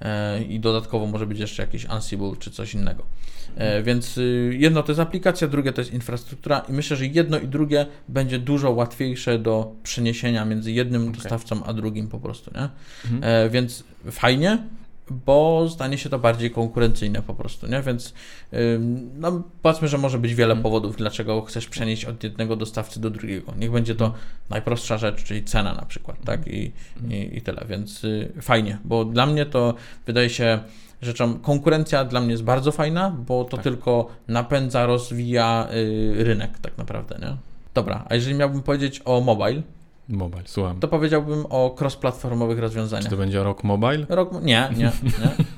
[0.01, 3.03] E, I dodatkowo może być jeszcze jakiś Ansible czy coś innego.
[3.55, 7.39] E, więc y, jedno to jest aplikacja, drugie to jest infrastruktura i myślę, że jedno
[7.39, 11.13] i drugie będzie dużo łatwiejsze do przeniesienia między jednym okay.
[11.13, 12.69] dostawcą a drugim po prostu, nie?
[13.11, 13.51] Mhm.
[13.51, 14.57] Więc fajnie,
[15.09, 17.81] bo stanie się to bardziej konkurencyjne po prostu, nie?
[17.81, 18.13] Więc
[19.15, 20.63] no, powiedzmy, że może być wiele mhm.
[20.63, 23.53] powodów, dlaczego chcesz przenieść od jednego dostawcy do drugiego.
[23.57, 24.13] Niech będzie to
[24.49, 26.47] najprostsza rzecz, czyli cena na przykład, tak?
[26.47, 27.13] I, mhm.
[27.13, 29.73] i, i tyle, więc y, fajnie, bo dla mnie to
[30.05, 30.59] wydaje się
[31.01, 33.63] rzeczą, konkurencja dla mnie jest bardzo fajna, bo to tak.
[33.63, 37.37] tylko napędza, rozwija y, rynek tak naprawdę, nie?
[37.73, 39.61] Dobra, a jeżeli miałbym powiedzieć o mobile,
[40.09, 40.79] Mobile, słucham.
[40.79, 43.03] To powiedziałbym o cross-platformowych rozwiązaniach.
[43.03, 44.05] Czy to będzie rok mobile?
[44.09, 44.91] Rok, nie, nie, nie.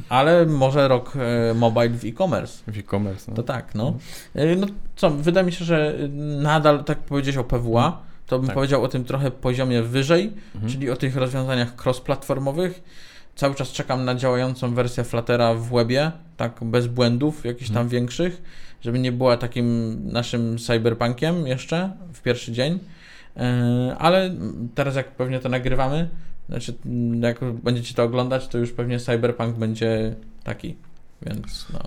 [0.10, 2.72] ale może rok e, mobile w e-commerce.
[2.72, 3.36] W e-commerce, no.
[3.36, 3.94] To tak, no.
[4.36, 5.96] E, no co, wydaje mi się, że
[6.42, 8.54] nadal, tak powiedziałeś o PWA, to bym tak.
[8.54, 10.72] powiedział o tym trochę poziomie wyżej, mhm.
[10.72, 12.72] czyli o tych rozwiązaniach cross-platformowych.
[13.36, 17.90] Cały czas czekam na działającą wersję Fluttera w webie, tak bez błędów jakichś tam mhm.
[17.90, 18.42] większych,
[18.82, 22.80] żeby nie była takim naszym cyberpunkiem jeszcze w pierwszy dzień.
[23.38, 24.36] E, ale
[24.76, 26.10] teraz jak pewnie to nagrywamy,
[26.50, 26.74] znaczy
[27.22, 30.76] jak będziecie to oglądać, to już pewnie Cyberpunk będzie taki,
[31.22, 31.80] więc no.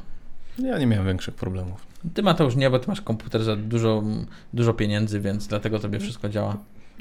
[0.69, 1.87] Ja nie miałem większych problemów.
[2.15, 4.03] Ty Mateusz nie, bo ty masz komputer za dużo,
[4.53, 6.57] dużo pieniędzy, więc dlatego tobie wszystko działa.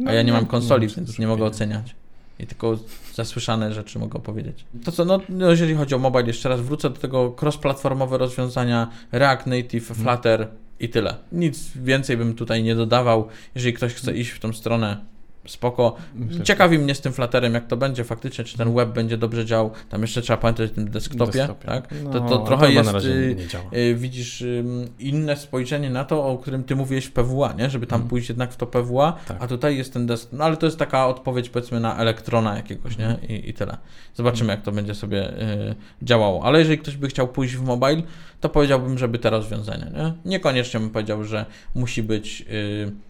[0.06, 1.96] A ja nie mam konsoli, więc nie mogę oceniać.
[2.40, 2.78] I tylko
[3.14, 4.66] zasłyszane rzeczy mogę opowiedzieć.
[4.84, 8.90] To co, no, no jeżeli chodzi o mobile, jeszcze raz wrócę do tego cross-platformowe rozwiązania
[9.12, 10.48] React Native, Flutter,
[10.80, 11.16] i tyle.
[11.32, 13.28] Nic więcej bym tutaj nie dodawał.
[13.56, 15.06] Jeżeli ktoś chce iść w tą stronę,
[15.48, 15.96] spoko.
[16.16, 19.46] Myślę, Ciekawi mnie z tym Flutterem, jak to będzie faktycznie, czy ten web będzie dobrze
[19.46, 19.72] działał.
[19.90, 21.68] Tam jeszcze trzeba pamiętać o tym desktopie, desktopie.
[21.68, 21.94] tak?
[22.04, 23.38] No, to, to trochę to jest, y,
[23.78, 24.64] y, widzisz, y,
[25.00, 27.70] inne spojrzenie na to, o którym ty mówiłeś w PWA, nie?
[27.70, 28.10] Żeby tam mm.
[28.10, 29.38] pójść jednak w to PWA, tak.
[29.40, 32.98] a tutaj jest ten desktop, no ale to jest taka odpowiedź powiedzmy na elektrona jakiegoś,
[32.98, 33.08] nie?
[33.08, 33.30] Mhm.
[33.30, 33.78] I, i tyle.
[34.14, 36.44] Zobaczymy, jak to będzie sobie y, działało.
[36.44, 38.02] Ale jeżeli ktoś by chciał pójść w mobile,
[38.42, 40.14] to powiedziałbym, żeby te rozwiązania, nie?
[40.26, 43.07] Niekoniecznie bym powiedział, że musi być Y,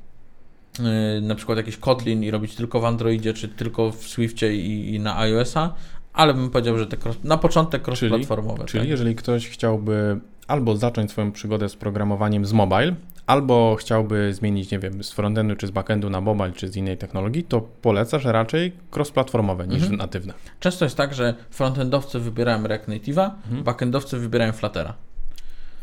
[1.22, 5.00] na przykład jakiś Kotlin i robić tylko w Androidzie, czy tylko w Swiftie i, i
[5.00, 5.74] na iOS-a,
[6.14, 8.58] ale bym powiedział, że te cross, na początek cross-platformowe.
[8.58, 8.90] Czyli, czyli tak?
[8.90, 12.96] jeżeli ktoś chciałby albo zacząć swoją przygodę z programowaniem z mobile,
[13.28, 16.98] albo chciałby zmienić, nie wiem, z frontendu czy z backendu na mobile, czy z innej
[16.98, 19.98] technologii, to polecasz raczej cross-platformowe niż mhm.
[19.98, 20.34] natywne.
[20.60, 23.64] Często jest tak, że frontendowcy wybierają React Native'a, mhm.
[23.64, 24.94] backendowcy wybierają Fluttera.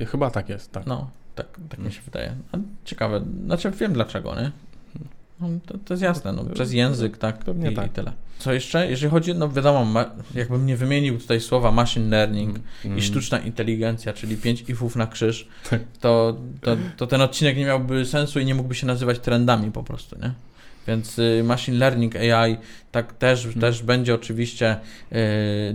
[0.07, 0.87] Chyba tak jest, tak.
[0.87, 1.87] No, tak, tak mhm.
[1.87, 2.35] mi się wydaje.
[2.85, 4.53] ciekawe, znaczy wiem dlaczego, nie?
[5.49, 7.87] No, to, to, jest jasne, no, przez język, tak, Pewnie i, tak.
[7.87, 8.13] i tyle.
[8.39, 8.91] Co jeszcze?
[8.91, 12.99] Jeżeli chodzi, no wiadomo, ma, jakbym nie wymienił tutaj słowa machine learning mm.
[12.99, 15.81] i sztuczna inteligencja, czyli pięć ifów na krzyż, tak.
[16.01, 19.83] to, to, to, ten odcinek nie miałby sensu i nie mógłby się nazywać trendami po
[19.83, 20.33] prostu, nie?
[20.87, 22.57] Więc y, machine learning AI
[22.93, 23.61] tak też, hmm.
[23.61, 24.77] też będzie oczywiście
[25.13, 25.17] y,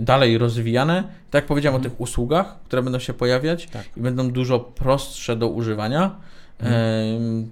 [0.00, 1.02] dalej rozwijane.
[1.30, 1.86] Tak jak powiedziałem hmm.
[1.86, 3.84] o tych usługach, które będą się pojawiać tak.
[3.96, 6.16] i będą dużo prostsze do używania.
[6.60, 7.50] Hmm.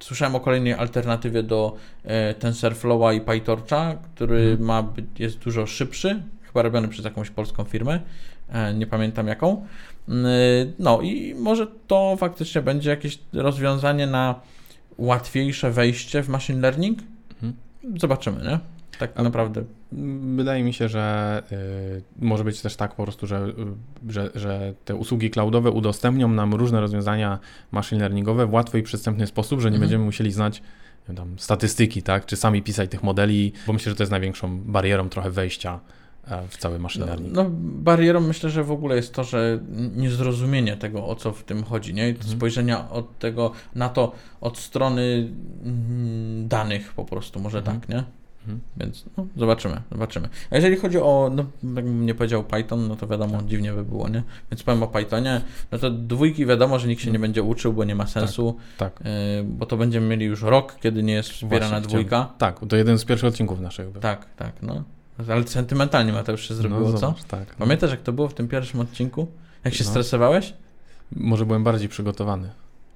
[0.00, 4.64] Słyszałem o kolejnej alternatywie do e, TensorFlowa i PyTorcha, który hmm.
[4.64, 8.00] ma być, jest dużo szybszy, chyba robiony przez jakąś polską firmę,
[8.48, 9.66] e, nie pamiętam jaką.
[10.08, 10.30] Mm, e,
[10.78, 14.40] no i może to faktycznie będzie jakieś rozwiązanie na
[14.98, 16.98] łatwiejsze wejście w machine learning.
[17.40, 17.56] Hmm.
[17.96, 18.58] Zobaczymy, nie?
[18.98, 19.64] tak A naprawdę.
[20.36, 23.46] Wydaje mi się, że y, może być też tak po prostu, że,
[24.08, 27.38] y, że, że te usługi cloudowe udostępnią nam różne rozwiązania
[27.72, 29.80] machine learningowe w łatwy i przystępny sposób, że nie mhm.
[29.80, 30.62] będziemy musieli znać
[31.16, 35.08] tam, statystyki, tak, czy sami pisać tych modeli, bo myślę, że to jest największą barierą
[35.08, 35.80] trochę wejścia
[36.24, 37.34] e, w cały machine no, learning.
[37.34, 39.58] No, no, barierą myślę, że w ogóle jest to, że
[39.96, 42.06] niezrozumienie tego, o co w tym chodzi, nie?
[42.06, 42.30] Mhm.
[42.30, 45.28] spojrzenia od tego na to od strony
[46.42, 47.80] danych po prostu, może mhm.
[47.80, 48.04] tak, nie?
[48.40, 48.60] Mhm.
[48.76, 50.28] Więc no, zobaczymy, zobaczymy.
[50.50, 53.46] A jeżeli chodzi o, no, jakbym nie powiedział Python, no to wiadomo, tak.
[53.46, 54.22] dziwnie by było, nie?
[54.50, 55.40] Więc powiem o Pythonie,
[55.72, 57.22] no to dwójki wiadomo, że nikt się nie mhm.
[57.22, 59.06] będzie uczył, bo nie ma sensu, tak, tak.
[59.06, 62.16] Y, bo to będziemy mieli już rok, kiedy nie jest wspierana Właśnie, dwójka.
[62.36, 62.38] Chciałem.
[62.38, 63.90] Tak, to jeden z pierwszych odcinków naszych.
[63.90, 64.02] Był.
[64.02, 64.84] Tak, tak, no.
[65.28, 67.28] Ale sentymentalnie ma to już się zrobiło, no, zobacz, co?
[67.28, 67.54] Tak, no.
[67.58, 69.26] Pamiętasz, jak to było w tym pierwszym odcinku?
[69.64, 69.90] Jak się no.
[69.90, 70.54] stresowałeś?
[71.16, 72.50] Może byłem bardziej przygotowany.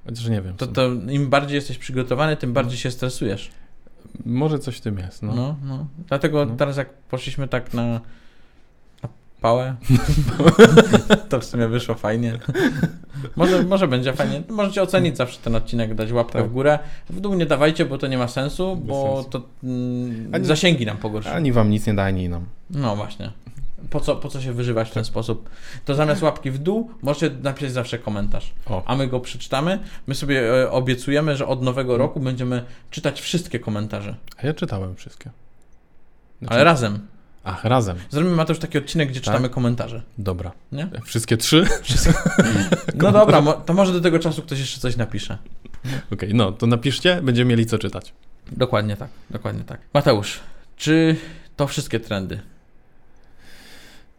[0.06, 0.56] Chociaż nie wiem.
[0.56, 3.50] To, to im bardziej jesteś przygotowany, tym bardziej się stresujesz.
[4.26, 5.22] Może coś w tym jest.
[5.22, 5.56] No, no.
[5.64, 5.86] no.
[6.08, 6.56] Dlatego no.
[6.56, 8.00] teraz jak poszliśmy tak na,
[9.02, 9.08] na
[9.40, 9.74] pałę,
[11.28, 12.38] to w sumie wyszło fajnie.
[13.36, 14.42] może, może będzie fajnie.
[14.48, 16.48] Możecie ocenić zawsze ten odcinek, dać łapkę tak.
[16.48, 16.78] w górę.
[17.10, 19.30] W dół nie dawajcie, bo to nie ma sensu, Bez bo sensu.
[19.30, 21.30] to mm, ani, zasięgi nam pogorszy.
[21.30, 22.44] Ani wam nic nie da, ani nam.
[22.70, 23.30] No właśnie.
[23.90, 25.50] Po co, po co się wyżywać w ten sposób,
[25.84, 28.82] to zamiast łapki w dół możecie napisać zawsze komentarz, O.
[28.86, 29.78] a my go przeczytamy.
[30.06, 34.96] My sobie e, obiecujemy, że od nowego roku będziemy czytać wszystkie komentarze, A ja czytałem
[34.96, 35.30] wszystkie.
[36.38, 37.06] Znaczy- ale razem.
[37.44, 37.96] Ach, razem.
[38.10, 40.52] Zrobimy Mateusz taki odcinek, gdzie czytamy komentarze, Dobra.
[40.72, 40.88] nie?
[41.04, 41.66] Wszystkie trzy?
[42.94, 45.38] No dobra, to może do tego czasu ktoś jeszcze coś napisze.
[46.12, 48.12] Okej, no to napiszcie, będziemy mieli co czytać.
[48.52, 49.80] Dokładnie tak, dokładnie tak.
[49.94, 50.40] Mateusz,
[50.76, 51.16] czy
[51.56, 52.40] to wszystkie trendy?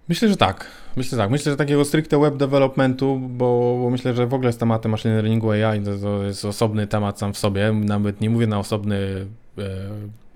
[0.10, 0.66] Myślę, że tak.
[0.96, 1.32] Myślę, że tak.
[1.32, 5.14] Myślę, że takiego stricte web developmentu, bo, bo myślę, że w ogóle z tematem machine
[5.14, 7.74] learningu AI to, to jest osobny temat sam w sobie.
[7.74, 9.26] Nawet nie mówię na osobny
[9.58, 9.64] e,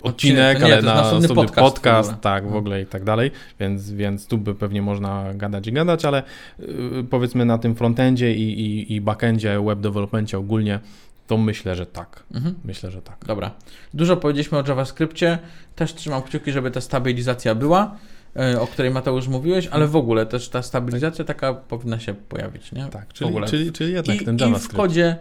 [0.02, 2.56] odcinek, nie, ale na osobny podcast podcast, w tak, w No.
[2.56, 6.22] ogóle i tak dalej, więc, więc tu by pewnie można gadać i gadać, ale
[6.60, 6.66] y,
[7.10, 10.80] powiedzmy na tym frontendzie i, i, i backendzie, web developmencie ogólnie,
[11.26, 12.22] to myślę, że tak.
[12.34, 12.54] Mhm.
[12.64, 13.16] Myślę, że tak.
[13.26, 13.50] Dobra.
[13.94, 15.38] Dużo powiedzieliśmy o JavaScriptie.
[15.76, 17.96] Też trzymam kciuki, żeby ta stabilizacja była,
[18.60, 22.86] o której Mateusz mówiłeś, ale w ogóle też ta stabilizacja taka powinna się pojawić, nie?
[22.86, 23.46] Tak, w czyli, ogóle.
[23.46, 24.76] czyli, czyli jednak I, ten I w JavaScript.
[24.76, 25.16] kodzie,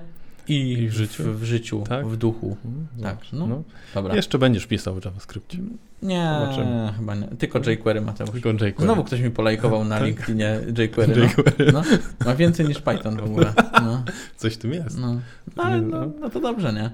[0.47, 1.23] i, I w życiu.
[1.23, 2.07] w, w, życiu, Tak?
[2.07, 2.57] w duchu.
[2.65, 3.29] Mm, Tak, dobrze.
[3.37, 3.47] no.
[3.47, 3.63] no.
[3.93, 4.15] Dobra.
[4.15, 5.57] Jeszcze będziesz pisał w JavaScriptie.
[6.03, 6.93] Nie, Zobaczymy.
[6.97, 7.27] chyba nie.
[7.27, 8.31] Tylko jQuery, Mateusz.
[8.31, 8.73] Tylko jQuery.
[8.79, 10.07] Znowu ktoś mi polajkował na Tak.
[10.07, 11.15] LinkedInie jQuery.
[11.15, 11.23] No.
[11.23, 11.71] jQuery.
[11.71, 11.81] No.
[12.25, 13.53] Ma więcej niż Python w ogóle.
[13.73, 14.03] No.
[14.37, 14.97] Coś w tym jest.
[14.99, 15.19] No,
[15.55, 16.89] no, ale no, no to dobrze, nie?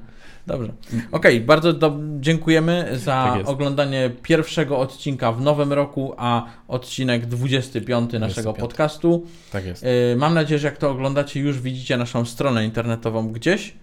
[0.48, 0.74] Dobrze.
[1.12, 8.14] Okej, bardzo do, dziękujemy za Tak oglądanie pierwszego odcinka w nowym roku, a odcinek 25
[8.14, 8.20] naszego
[8.54, 8.58] 25.
[8.60, 9.26] podcastu.
[9.52, 9.84] Tak jest.
[9.84, 13.74] Yy, mam nadzieję, że jak to oglądacie, już widzicie naszą stronę internetową gdzieś,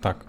[0.00, 0.24] Tak,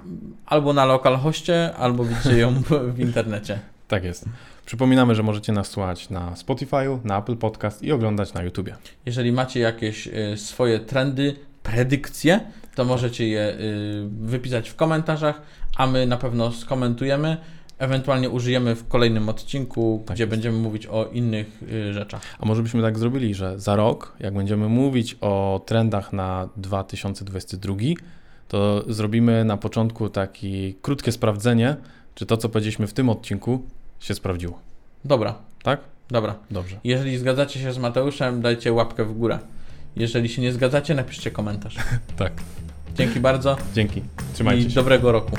[0.45, 2.53] albo na localhoście, albo widzicie ją
[2.93, 3.59] w, internecie.
[3.88, 4.26] tak jest.
[4.65, 8.76] Przypominamy, że możecie nas słuchać na Spotify'u, na Apple Podcast i oglądać na YouTubie.
[9.05, 11.36] Jeżeli macie jakieś y, swoje trendy,
[11.72, 12.39] predykcje,
[12.76, 15.41] to możecie je y, wypisać w komentarzach,
[15.78, 17.38] a my na pewno skomentujemy.
[17.80, 20.32] Ewentualnie użyjemy w kolejnym odcinku, Tak gdzie jest.
[20.32, 22.22] będziemy mówić o innych y, rzeczach.
[22.39, 27.76] A może byśmy tak zrobili, że za rok, jak będziemy mówić o trendach na 2022,
[28.47, 31.76] to zrobimy na początku takie krótkie sprawdzenie,
[32.15, 33.61] czy to, co powiedzieliśmy w tym odcinku,
[33.99, 34.59] się sprawdziło.
[35.05, 35.80] Dobra, Tak?
[36.09, 36.36] dobra.
[36.51, 36.80] Dobrze.
[36.84, 39.39] Jeżeli zgadzacie się z Mateuszem, dajcie łapkę w górę.
[40.00, 41.76] Jeżeli się nie zgadzacie, napiszcie komentarz.
[42.18, 42.32] Tak.
[42.95, 44.02] Dzięki bardzo Dzięki.
[44.34, 44.76] Trzymajcie i się.
[44.76, 45.38] dobrego roku.